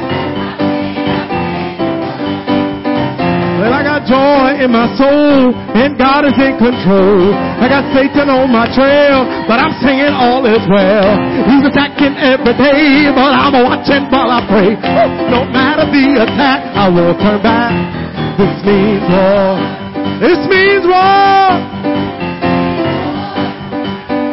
Well, 3.58 3.72
I 3.74 3.82
got 3.82 4.06
joy 4.06 4.62
in 4.62 4.70
my 4.70 4.86
soul, 4.94 5.50
and 5.74 5.98
God 5.98 6.22
is 6.22 6.38
in 6.38 6.54
control. 6.54 7.34
I 7.34 7.66
got 7.66 7.82
Satan 7.90 8.30
on 8.30 8.46
my 8.52 8.70
trail, 8.70 9.26
but 9.50 9.58
I'm 9.58 9.74
singing 9.82 10.14
all 10.14 10.46
is 10.46 10.62
well. 10.70 11.18
He's 11.50 11.66
attacking 11.66 12.14
every 12.14 12.54
day, 12.54 13.10
but 13.10 13.32
I'm 13.34 13.58
watching 13.66 14.06
while 14.06 14.30
I 14.30 14.46
pray. 14.46 14.78
No 15.34 15.42
matter 15.50 15.88
the 15.90 16.22
attack, 16.22 16.62
I 16.78 16.86
will 16.86 17.16
turn 17.18 17.42
back. 17.42 17.74
This 18.38 18.54
means 18.62 19.02
war. 19.10 19.58
This 20.22 20.40
means 20.46 20.84
war. 20.86 21.58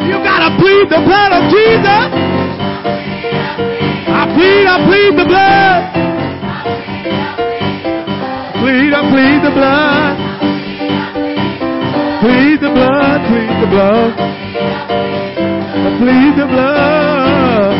You 0.06 0.20
gotta 0.22 0.54
plead 0.62 0.86
the 0.94 1.00
blood 1.02 1.32
of 1.32 1.42
Jesus. 1.50 2.43
Plead, 4.34 4.66
I 4.66 4.76
plead 4.86 5.12
the 5.18 5.24
blood. 5.24 5.82
Plead, 8.60 8.92
I 8.92 9.02
plead 9.10 9.42
the 9.44 9.50
blood. 9.54 10.16
Plead 12.20 12.60
the 12.60 12.70
blood, 12.70 13.20
plead 13.28 13.54
the 13.62 13.68
blood. 13.70 14.12
I 15.76 15.90
plead 16.00 16.32
the 16.40 16.46
blood. 16.46 17.74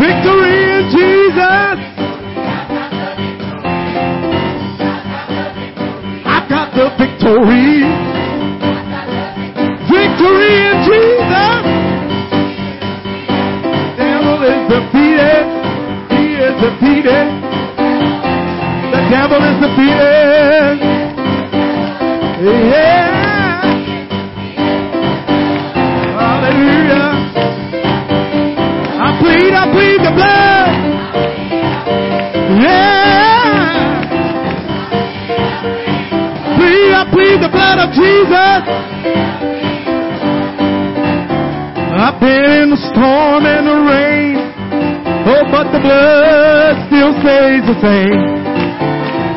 Victory 0.00 0.58
in 0.76 0.82
Jesus. 0.90 1.78
I've 6.26 6.48
got 6.50 6.74
the 6.74 6.90
victory. 6.98 7.84
Victory 9.88 10.52
in 10.68 10.76
Jesus. 10.84 11.55
Jesus. 38.06 38.62
I've 41.90 42.18
been 42.22 42.50
in 42.62 42.68
the 42.70 42.80
storm 42.94 43.42
and 43.42 43.66
the 43.66 43.78
rain. 43.82 44.36
Oh, 45.26 45.42
but 45.50 45.74
the 45.74 45.82
blood 45.82 46.86
still 46.86 47.12
stays 47.18 47.66
the 47.66 47.74
same. 47.82 48.22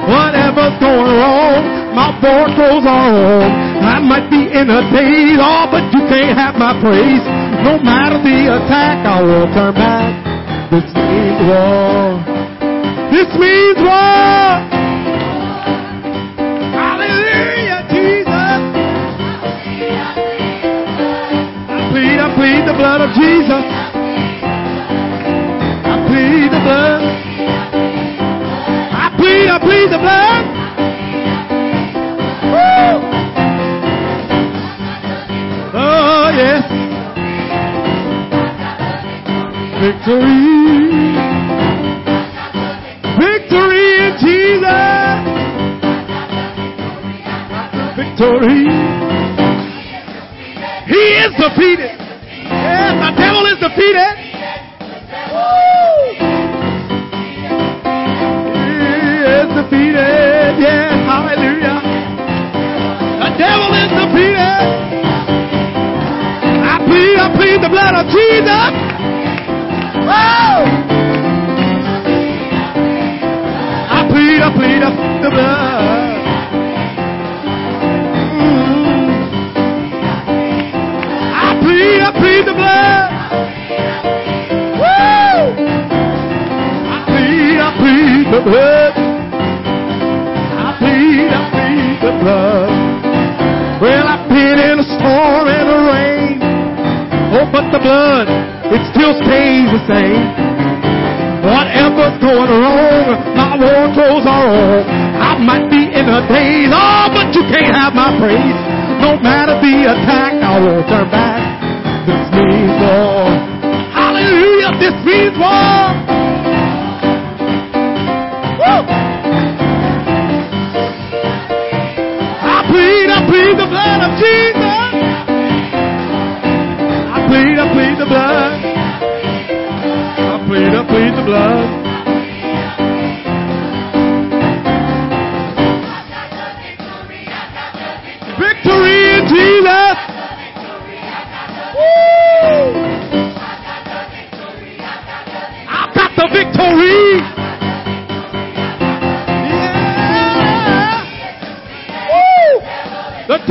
Whatever's 0.05 0.77
going 0.77 1.17
wrong, 1.17 1.61
my 1.97 2.13
clothes 2.21 2.85
are 2.85 2.85
on. 2.85 3.49
I 3.81 3.97
might 4.05 4.29
be 4.29 4.53
in 4.53 4.69
a 4.69 4.81
daze, 4.93 5.41
oh, 5.41 5.65
but 5.73 5.89
you 5.89 6.05
can't 6.05 6.37
have 6.37 6.53
my 6.61 6.77
praise. 6.77 7.25
No 7.65 7.81
matter 7.81 8.21
the 8.21 8.53
attack, 8.53 9.01
I 9.01 9.17
will 9.25 9.49
turn 9.49 9.73
back. 9.73 10.13
This 10.69 10.85
means 10.93 11.41
war. 11.49 12.21
This 13.09 13.29
means 13.33 13.81
war. 13.81 14.68
Blood 22.79 23.01
of 23.01 23.09
Jesus. 23.13 23.63
I 25.83 25.95
plead 26.07 26.47
the 26.47 26.61
blood. 26.63 27.01
I 28.95 29.11
plead, 29.19 29.47
I 29.51 29.59
plead 29.59 29.91
the 29.91 29.99
blood. 29.99 30.43
Woo! 32.47 33.03
Oh, 35.75 36.31
yes. 36.39 36.63
Victory. 39.83 40.47
Victory 43.19 43.87
in 44.07 44.13
Jesus. 44.23 45.19
Victory. 47.99 48.63
He 50.87 51.03
is 51.19 51.31
defeated. 51.35 51.98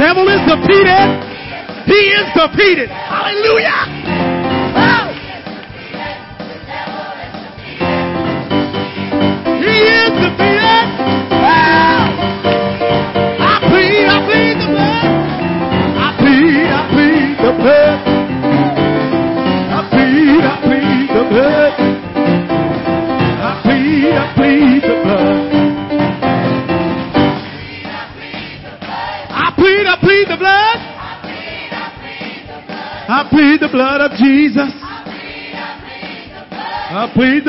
devil 0.09 0.27
is 0.29 0.41
defeated. 0.49 1.05
He 1.85 2.01
is 2.17 2.33
defeated. 2.33 2.89
Hallelujah. 2.89 3.98
Up 36.99 37.17
we 37.17 37.41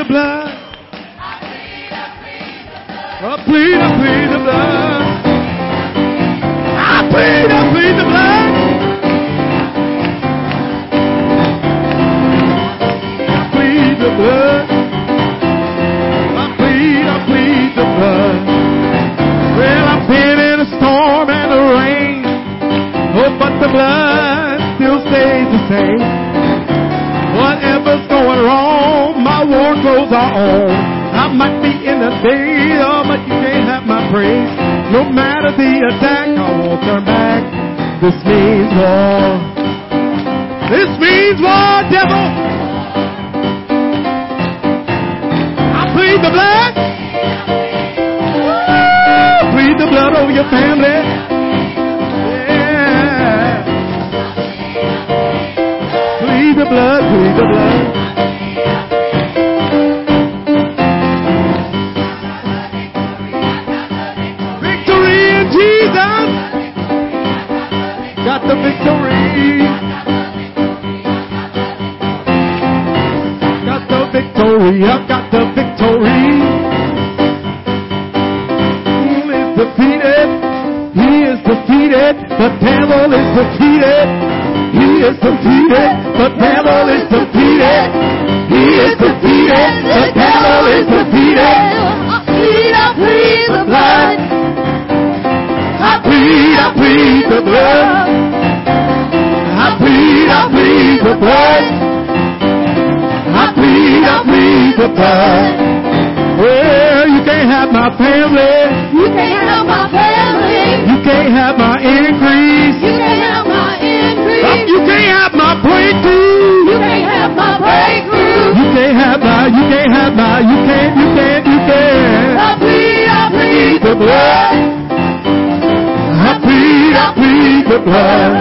the 127.69 127.77
blood. 127.85 128.33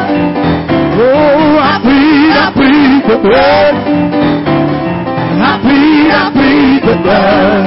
Oh, 1.01 1.59
I 1.61 1.79
plead, 1.85 2.33
I 2.33 2.49
plead 2.57 3.03
the 3.11 3.19
blood. 3.21 3.75
I 5.49 5.53
plead, 5.63 6.11
I 6.11 6.25
plead 6.33 6.81
the 6.89 6.97
blood. 7.03 7.57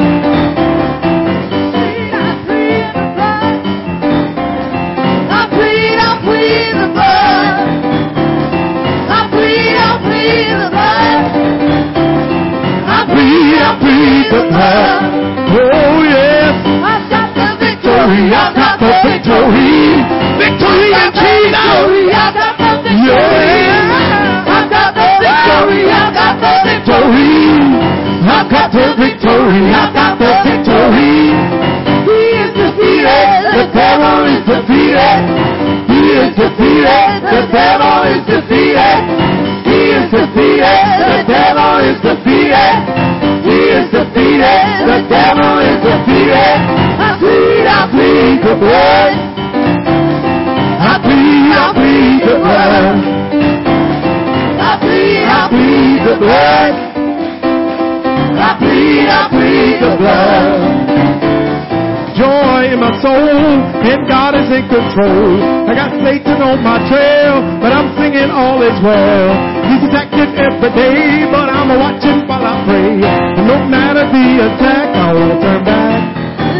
in 64.52 64.68
control. 64.68 65.40
I 65.64 65.74
got 65.74 65.96
Satan 66.04 66.44
on 66.44 66.60
my 66.60 66.84
trail, 66.92 67.40
but 67.64 67.72
I'm 67.72 67.96
singing 67.96 68.28
all 68.28 68.60
is 68.60 68.76
well. 68.84 69.32
He's 69.72 69.84
attacking 69.88 70.36
every 70.36 70.72
day, 70.76 71.24
but 71.32 71.48
I'm 71.48 71.72
watching 71.80 72.28
while 72.28 72.44
I 72.44 72.60
pray. 72.68 73.00
And 73.00 73.48
no 73.48 73.64
matter 73.72 74.04
the 74.04 74.28
attack, 74.52 74.92
I 74.92 75.16
won't 75.16 75.40
turn 75.40 75.64
back. 75.64 76.04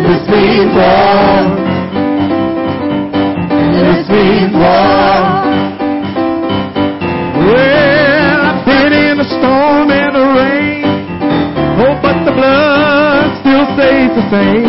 This 0.08 0.24
means 0.32 0.72
war. 0.72 1.36
This 3.76 4.08
means 4.08 4.54
war. 4.56 5.20
Well, 7.44 8.40
I've 8.48 8.64
been 8.64 8.94
in 8.96 9.20
a 9.20 9.28
storm 9.36 9.92
and 9.92 10.16
a 10.16 10.26
rain. 10.40 10.88
Oh, 11.84 12.00
but 12.00 12.24
the 12.24 12.32
blood 12.32 13.36
still 13.44 13.66
stays 13.76 14.12
the 14.16 14.24
same. 14.32 14.61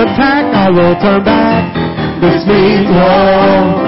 attack, 0.00 0.44
I 0.54 0.70
will 0.70 0.96
turn 1.00 1.24
back. 1.24 1.64
This 2.20 2.40
means 2.48 2.88
war. 2.88 3.84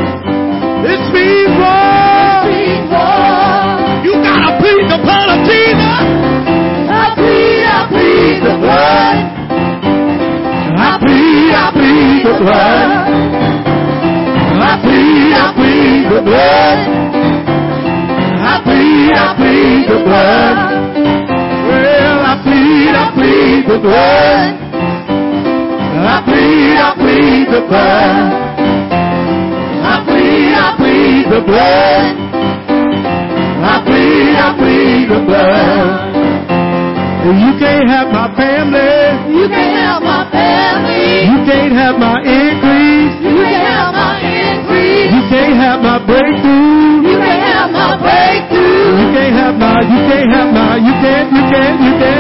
This 0.85 1.03
means 1.13 1.53
war. 1.57 2.45
This 2.45 2.53
means 2.53 2.89
war. 2.93 4.05
You 4.05 4.13
gotta 4.21 4.61
plead 4.61 4.85
the 4.93 5.01
blood 5.01 5.29
of 5.33 5.41
Jesus. 5.49 6.01
I 6.93 7.17
plead, 7.17 7.65
I 7.65 7.81
plead 7.89 8.37
the 8.45 8.55
blood. 8.61 9.17
I 10.77 10.91
plead, 11.01 11.53
I 11.57 11.67
plead 11.73 12.21
the 12.29 12.35
blood. 12.43 12.89
I 14.53 14.73
plead, 14.85 15.33
I 15.33 15.47
plead 15.57 16.03
the 16.13 16.21
blood. 16.29 16.79
I 18.43 18.55
plead, 18.65 19.13
I 19.17 19.29
plead 19.41 19.83
the 19.89 19.99
blood. 20.05 20.57
Well, 21.69 22.17
I 22.21 22.35
plead, 22.45 22.93
I 23.01 23.07
plead 23.17 23.61
the 23.69 23.79
blood. 23.81 24.62
I 26.03 26.23
plead, 26.27 26.77
I 26.77 26.91
plead 26.99 27.47
the 27.55 27.61
blood. 27.69 28.33
I 29.83 29.95
plead, 30.07 30.53
I 30.55 30.69
plead 30.77 31.25
the 31.31 31.41
blood. 31.47 32.05
I 33.63 33.75
plead, 33.87 34.35
I 34.37 34.49
plead 34.59 35.05
the 35.11 35.21
blood. 35.27 36.13
You 37.23 37.53
can't 37.59 37.89
have 37.89 38.09
my 38.11 38.35
family. 38.35 39.31
You 39.31 39.49
can't 39.49 39.79
have 39.79 40.03
my 40.03 40.27
family. 40.31 41.23
You 41.31 41.39
can't 41.47 41.73
have 41.73 41.97
my 41.99 42.19
increase. 42.19 43.15
You 43.23 43.39
can't 43.39 43.63
have 43.63 43.95
my 43.95 44.19
increase. 44.19 45.11
You 45.15 45.23
can't 45.31 45.55
have 45.55 45.81
my 45.83 45.99
breakthrough. 46.03 47.07
You 47.07 47.17
can't 47.23 47.47
have 47.47 47.71
my 47.71 47.95
breakthrough. 48.03 48.99
You 48.99 49.07
can't 49.15 49.35
have 49.39 49.55
my, 49.55 49.81
you 49.87 50.01
can't 50.11 50.31
have 50.35 50.51
my, 50.53 50.77
you 50.83 50.95
can't, 50.99 51.31
you 51.31 51.43
can't, 51.47 51.79
you 51.81 51.93
can't. 52.03 52.12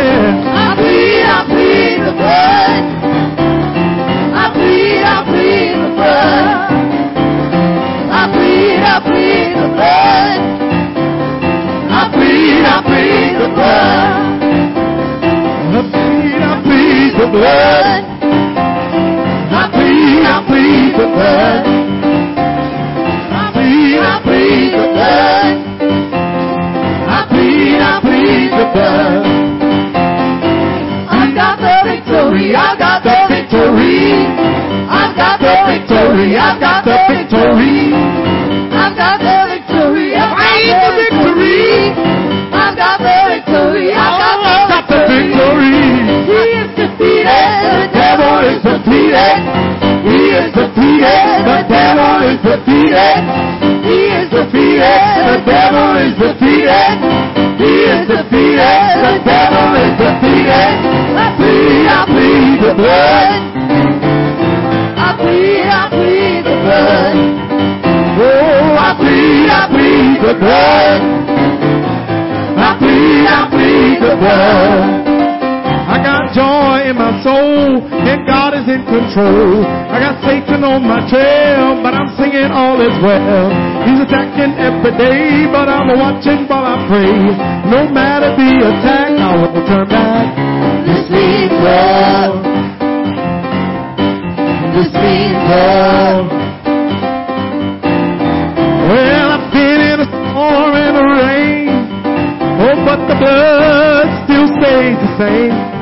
I 8.93 9.01
plead 9.01 9.57
the 9.57 9.69
blood. 9.73 10.41
I 11.89 12.13
plead, 12.13 12.61
I 12.61 12.77
plead 12.85 13.41
the 13.41 13.49
blood. 13.57 14.13
I 15.73 15.81
plead, 15.89 16.43
I 16.45 16.61
plead 16.61 17.13
the 17.17 17.27
blood. 17.33 18.05
I 19.49 19.65
plead, 19.73 20.27
I 20.29 20.37
plead 20.45 20.93
the 20.93 21.07
blood. 21.09 21.65
I 23.33 23.49
plead, 23.57 23.97
I 23.97 24.21
plead 24.21 24.73
the 24.77 24.85
blood. 24.93 25.55
I 27.09 27.25
plead, 27.31 27.81
I 27.81 27.97
got 31.33 31.57
the 31.65 31.75
victory. 31.89 32.55
I've 32.55 32.79
got 32.79 33.03
the 33.03 33.17
victory. 33.33 34.27
I've 34.85 35.17
got 35.17 35.41
the 35.41 35.55
victory. 35.65 36.37
I've 36.37 36.61
got 36.61 36.85
the 36.85 37.02
defeated. 52.83 53.23
He 53.87 53.99
is 54.11 54.27
defeated. 54.31 55.03
The 55.31 55.39
devil 55.47 55.97
is 56.03 56.15
defeated. 56.19 56.99
He 57.59 57.73
is 57.87 58.03
defeated. 58.11 58.83
The 59.07 59.15
devil 59.23 59.69
is 59.79 59.95
defeated. 59.99 60.71
I 61.15 61.27
plead, 61.39 61.87
I 61.87 62.03
plead 62.11 62.59
the 62.63 62.75
blood. 62.75 63.29
I 64.99 65.11
plead, 65.19 65.67
I 65.71 65.85
plead 65.91 66.43
the 66.43 66.57
blood. 66.63 67.15
Oh, 68.23 68.77
I 68.79 68.91
plead, 68.99 69.49
I 69.51 69.63
plead 69.71 70.17
the 70.23 70.35
blood. 70.39 71.01
I 72.59 72.71
plead, 72.79 73.27
I 73.27 73.41
plead 73.51 73.97
the 74.03 74.15
blood. 74.17 75.13
I 75.93 75.97
got 76.01 76.33
joy 76.33 76.89
in 76.89 76.97
my 76.97 77.13
soul, 77.23 77.83
and 77.85 78.27
God 78.27 78.55
is 78.55 78.67
in 78.67 78.83
control. 78.87 79.67
I 79.67 80.01
got 80.01 80.25
Satan 80.25 80.65
on 80.65 80.87
my 80.89 81.05
trail, 81.11 81.77
but 82.43 82.51
all 82.51 82.81
is 82.83 82.97
well. 83.03 83.55
He's 83.87 84.01
attacking 84.03 84.59
every 84.59 84.91
day, 84.99 85.47
but 85.47 85.69
I'm 85.69 85.87
watching 85.95 86.49
while 86.51 86.67
I 86.67 86.77
pray. 86.91 87.15
No 87.71 87.87
matter 87.87 88.35
the 88.35 88.51
attack, 88.67 89.15
I 89.15 89.31
will 89.39 89.63
turn 89.67 89.87
back. 89.87 90.27
This 90.83 91.07
means 91.07 91.55
love. 91.63 92.43
This 94.75 94.91
means 94.91 95.39
love. 95.55 96.27
Well, 98.91 99.29
I've 99.39 99.47
been 99.55 99.81
in 99.93 99.99
a 100.03 100.09
storm 100.11 100.75
and 100.75 100.97
a 100.99 101.07
rain. 101.23 101.71
Oh, 102.59 102.75
but 102.83 103.07
the 103.07 103.17
blood 103.23 104.07
still 104.27 104.49
stays 104.59 104.99
the 104.99 105.11
same. 105.15 105.82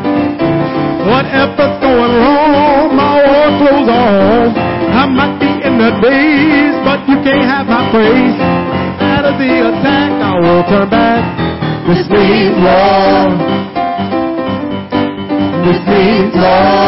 You 7.10 7.18
can't 7.26 7.42
have 7.42 7.66
my 7.66 7.90
praise. 7.90 8.38
Out 9.02 9.24
of 9.26 9.34
the 9.42 9.50
attack, 9.66 10.10
I 10.22 10.38
will 10.38 10.62
turn 10.70 10.88
back. 10.88 11.22
This 11.90 12.06
means 12.08 12.54
love. 12.62 13.34
This 15.66 15.80
means 15.90 16.34
love. 16.34 16.79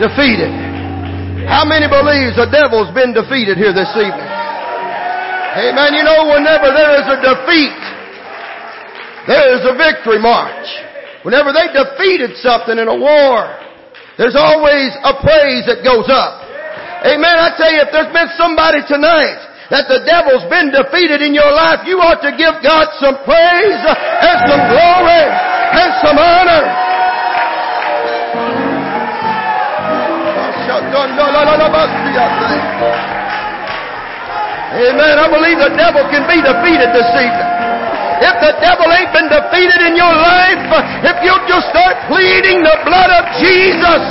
Defeated. 0.00 0.48
How 1.44 1.68
many 1.68 1.84
believes 1.84 2.32
the 2.40 2.48
devil's 2.48 2.88
been 2.96 3.12
defeated 3.12 3.60
here 3.60 3.76
this 3.76 3.92
evening? 3.92 4.32
Amen. 5.60 5.92
You 5.92 6.08
know, 6.08 6.24
whenever 6.32 6.72
there 6.72 6.96
is 6.96 7.04
a 7.04 7.18
defeat, 7.20 7.80
there 9.28 9.52
is 9.60 9.62
a 9.68 9.76
victory 9.76 10.16
march. 10.16 10.64
Whenever 11.20 11.52
they 11.52 11.68
defeated 11.68 12.32
something 12.40 12.80
in 12.80 12.88
a 12.88 12.96
war, 12.96 13.44
there's 14.16 14.40
always 14.40 14.88
a 15.04 15.20
praise 15.20 15.68
that 15.68 15.84
goes 15.84 16.08
up. 16.08 16.48
Amen. 17.04 17.36
I 17.36 17.52
tell 17.60 17.68
you, 17.68 17.84
if 17.84 17.92
there's 17.92 18.12
been 18.16 18.32
somebody 18.40 18.80
tonight 18.88 19.36
that 19.68 19.84
the 19.84 20.00
devil's 20.08 20.48
been 20.48 20.72
defeated 20.72 21.20
in 21.20 21.36
your 21.36 21.52
life, 21.52 21.84
you 21.84 22.00
ought 22.00 22.24
to 22.24 22.32
give 22.40 22.56
God 22.64 22.88
some 23.04 23.20
praise 23.28 23.80
and 23.84 24.36
some 24.48 24.64
glory 24.64 25.24
and 25.76 25.90
some 26.00 26.16
honor. 26.16 26.89
Amen. 34.70 35.14
I 35.18 35.26
believe 35.26 35.58
the 35.58 35.74
devil 35.74 36.06
can 36.14 36.22
be 36.30 36.38
defeated 36.38 36.94
this 36.94 37.10
evening. 37.18 37.49
If 38.20 38.36
the 38.40 38.52
devil 38.60 38.84
ain't 38.92 39.12
been 39.16 39.32
defeated 39.32 39.80
in 39.88 39.96
your 39.96 40.12
life, 40.12 40.60
if 41.08 41.16
you'll 41.24 41.46
just 41.48 41.72
start 41.72 41.96
pleading 42.06 42.60
the 42.60 42.76
blood 42.84 43.10
of 43.16 43.24
Jesus 43.40 44.02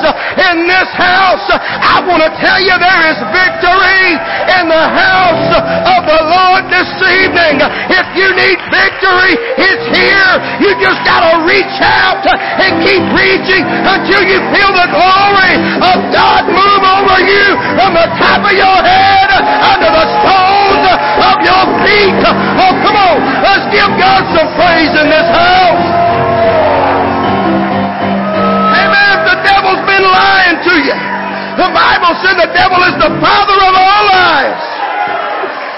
in 0.49 0.65
this 0.65 0.89
house, 0.97 1.45
I 1.53 2.01
want 2.09 2.25
to 2.25 2.31
tell 2.41 2.57
you 2.57 2.73
there 2.73 3.03
is 3.13 3.19
victory 3.29 4.17
in 4.59 4.65
the 4.65 4.85
house 4.89 5.49
of 5.93 6.01
the 6.09 6.21
Lord 6.25 6.65
this 6.73 6.89
evening. 7.21 7.61
If 7.93 8.07
you 8.17 8.27
need 8.33 8.57
victory, 8.73 9.33
it's 9.61 9.85
here. 9.93 10.31
You 10.65 10.73
just 10.81 11.05
got 11.05 11.21
to 11.29 11.45
reach 11.45 11.77
out 11.81 12.25
and 12.25 12.81
keep 12.81 13.03
reaching 13.13 13.61
until 13.61 14.25
you 14.25 14.41
feel 14.49 14.71
the 14.73 14.89
glory 14.89 15.53
of 15.85 15.97
God 16.09 16.49
move 16.49 16.83
over 16.83 17.19
you 17.21 17.45
from 17.77 17.93
the 17.93 18.07
top 18.17 18.41
of 18.41 18.53
your 18.57 18.79
head 18.81 19.29
under 19.69 19.91
the 19.93 20.07
soles 20.25 20.83
of 21.29 21.35
your 21.45 21.63
feet. 21.85 22.17
Oh, 22.57 22.73
come 22.81 22.97
on. 22.97 23.17
Let's 23.45 23.67
give 23.69 23.91
God 23.99 24.23
some 24.31 24.47
praise 24.55 24.93
in 24.95 25.07
this 25.11 25.27
house. 25.27 25.87
Amen. 28.79 29.15
The 29.27 29.37
devil's 29.43 29.83
been 29.83 30.07
lying 30.07 30.57
to 30.63 30.73
you, 30.87 30.97
the 31.59 31.69
Bible 31.75 32.15
said 32.23 32.39
the 32.39 32.51
devil 32.55 32.79
is 32.87 32.95
the 32.95 33.11
father 33.19 33.59
of 33.59 33.73
all 33.75 34.03
lies. 34.07 34.63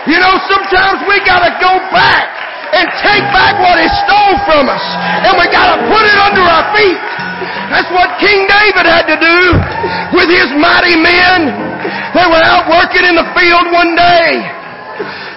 You 0.05 0.21
know, 0.21 0.37
sometimes 0.45 1.01
we 1.09 1.17
gotta 1.25 1.49
go 1.57 1.81
back 1.89 2.29
and 2.77 2.85
take 3.01 3.25
back 3.33 3.57
what 3.57 3.81
he 3.81 3.89
stole 4.05 4.37
from 4.45 4.69
us. 4.69 4.85
And 5.25 5.33
we 5.41 5.49
gotta 5.49 5.81
put 5.89 6.03
it 6.05 6.17
under 6.21 6.45
our 6.45 6.65
feet. 6.77 7.01
That's 7.73 7.89
what 7.89 8.21
King 8.21 8.45
David 8.45 8.85
had 8.85 9.09
to 9.09 9.17
do 9.17 9.37
with 10.13 10.29
his 10.29 10.53
mighty 10.61 10.93
men. 10.93 11.49
They 12.13 12.27
were 12.29 12.45
out 12.45 12.69
working 12.69 13.01
in 13.01 13.17
the 13.17 13.25
field 13.33 13.65
one 13.73 13.97
day. 13.97 14.61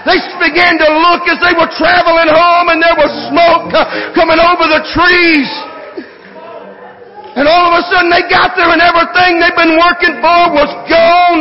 They 0.04 0.20
began 0.36 0.76
to 0.76 0.88
look 1.00 1.24
as 1.32 1.40
they 1.40 1.56
were 1.56 1.70
traveling 1.80 2.28
home 2.28 2.68
and 2.68 2.78
there 2.80 2.96
was 2.96 3.08
smoke 3.32 3.72
uh, 3.72 4.12
coming 4.12 4.36
over 4.36 4.68
the 4.68 4.84
trees. 4.92 5.48
And 7.40 7.48
all 7.48 7.72
of 7.72 7.80
a 7.80 7.84
sudden 7.88 8.12
they 8.12 8.28
got 8.28 8.52
there 8.52 8.68
and 8.68 8.84
everything 8.84 9.40
they'd 9.40 9.56
been 9.56 9.80
working 9.80 10.20
for 10.20 10.40
was 10.52 10.70
gone. 10.92 11.40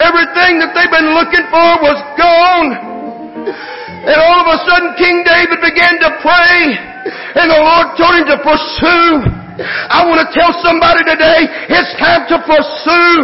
Everything 0.00 0.64
that 0.64 0.72
they'd 0.72 0.90
been 0.90 1.12
looking 1.12 1.44
for 1.52 1.68
was 1.84 1.98
gone. 2.16 2.68
And 4.08 4.16
all 4.16 4.38
of 4.42 4.48
a 4.48 4.58
sudden 4.64 4.96
King 4.96 5.20
David 5.28 5.60
began 5.60 6.00
to 6.02 6.10
pray 6.24 6.88
and 7.36 7.52
the 7.52 7.60
Lord 7.60 7.94
told 8.00 8.16
him 8.16 8.26
to 8.32 8.38
pursue. 8.40 9.12
I 9.60 10.08
want 10.08 10.24
to 10.24 10.28
tell 10.32 10.56
somebody 10.64 11.04
today, 11.04 11.44
it's 11.68 11.92
time 12.00 12.24
to 12.32 12.40
pursue. 12.48 13.14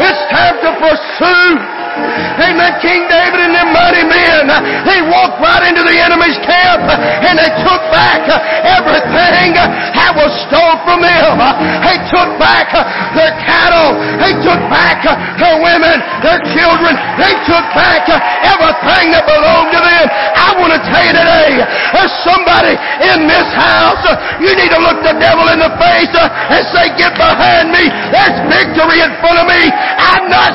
It's 0.00 0.22
time 0.32 0.56
to 0.64 0.70
pursue. 0.80 1.83
Amen. 1.94 2.72
King 2.82 3.06
David 3.06 3.40
and 3.40 3.54
them 3.54 3.70
mighty 3.70 4.04
men, 4.04 4.50
they 4.84 5.00
walked 5.06 5.38
right 5.40 5.62
into 5.66 5.82
the 5.86 5.94
enemy's 5.94 6.36
camp 6.42 6.84
and 6.90 7.38
they 7.38 7.50
took 7.62 7.82
back 7.94 8.26
everything 8.66 9.54
that 9.54 10.12
was 10.14 10.30
stolen 10.48 10.78
from 10.82 11.00
them. 11.02 11.38
They 11.86 11.98
took 12.10 12.30
back 12.40 12.70
their 13.14 13.34
cattle. 13.42 13.94
They 14.18 14.34
took 14.42 14.60
back 14.70 15.02
their 15.38 15.58
women, 15.62 16.02
their 16.22 16.40
children. 16.54 16.94
They 17.18 17.34
took 17.46 17.66
back 17.74 18.06
everything 18.42 19.14
that 19.14 19.24
belonged 19.26 19.72
to 19.74 19.80
them. 19.80 20.06
I 20.34 20.54
want 20.58 20.74
to 20.74 20.80
tell 20.82 21.04
you 21.04 21.14
today, 21.14 21.62
there's 21.94 22.14
somebody 22.26 22.74
in 23.14 23.26
this 23.26 23.48
house, 23.54 24.02
you 24.42 24.50
need 24.54 24.70
to 24.70 24.80
look 24.82 25.02
the 25.02 25.16
devil 25.18 25.46
in 25.50 25.58
the 25.62 25.72
face 25.78 26.10
and 26.14 26.62
say, 26.74 26.90
get 26.98 27.14
behind 27.18 27.70
me. 27.70 27.86
There's 28.10 28.38
victory 28.50 29.02
in 29.02 29.12
front 29.22 29.38
of 29.42 29.46
me. 29.46 29.62
I'm 29.70 30.30
not 30.30 30.53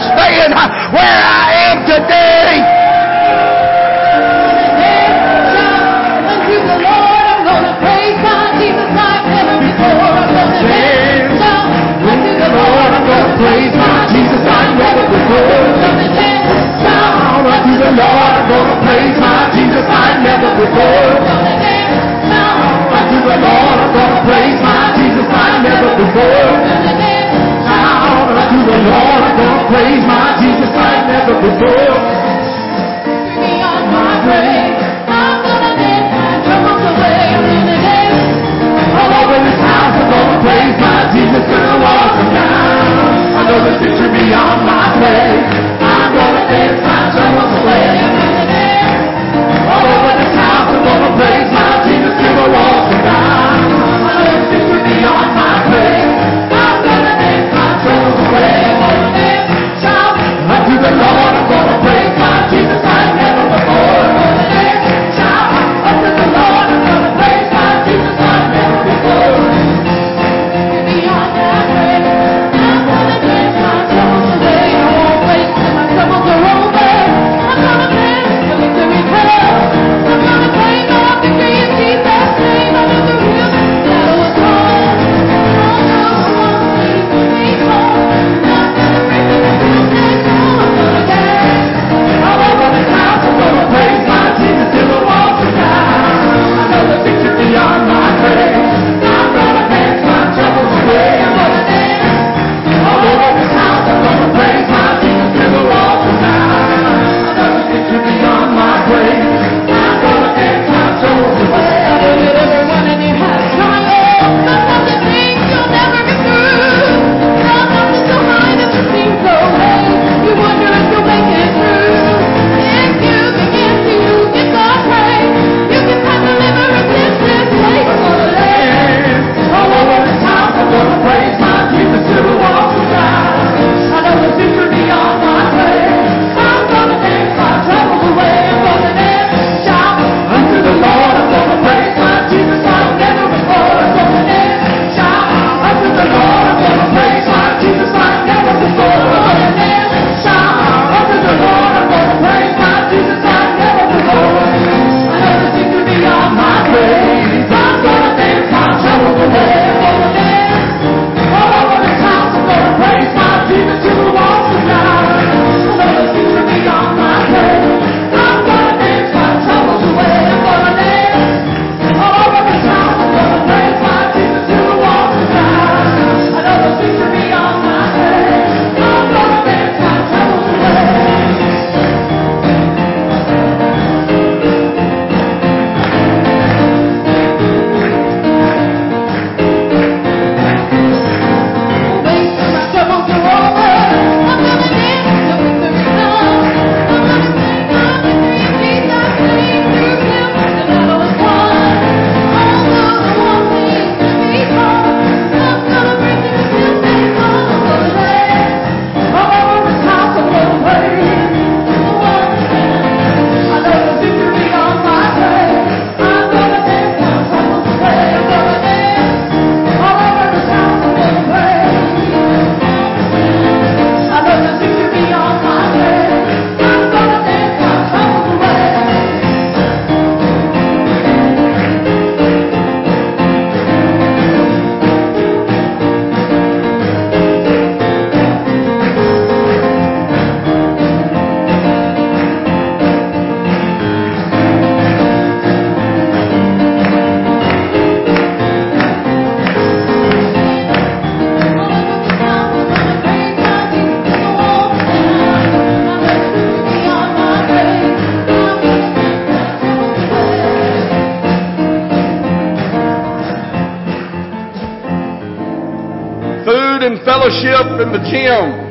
in 267.82 267.94
the 267.94 268.04
gym. 268.12 268.68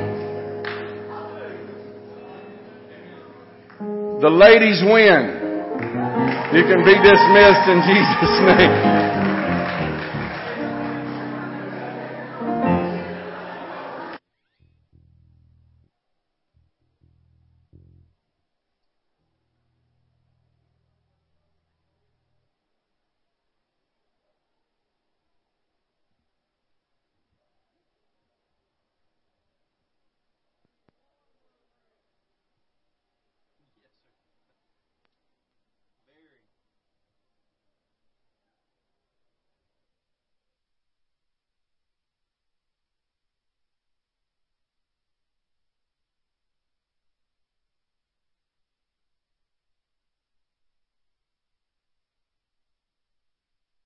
The 4.20 4.28
ladies 4.28 4.82
win. 4.84 5.38
You 6.52 6.62
can 6.64 6.84
be 6.84 6.94
dismissed 7.00 7.66
in 7.72 7.80
Jesus' 7.88 8.40
name. 8.48 8.97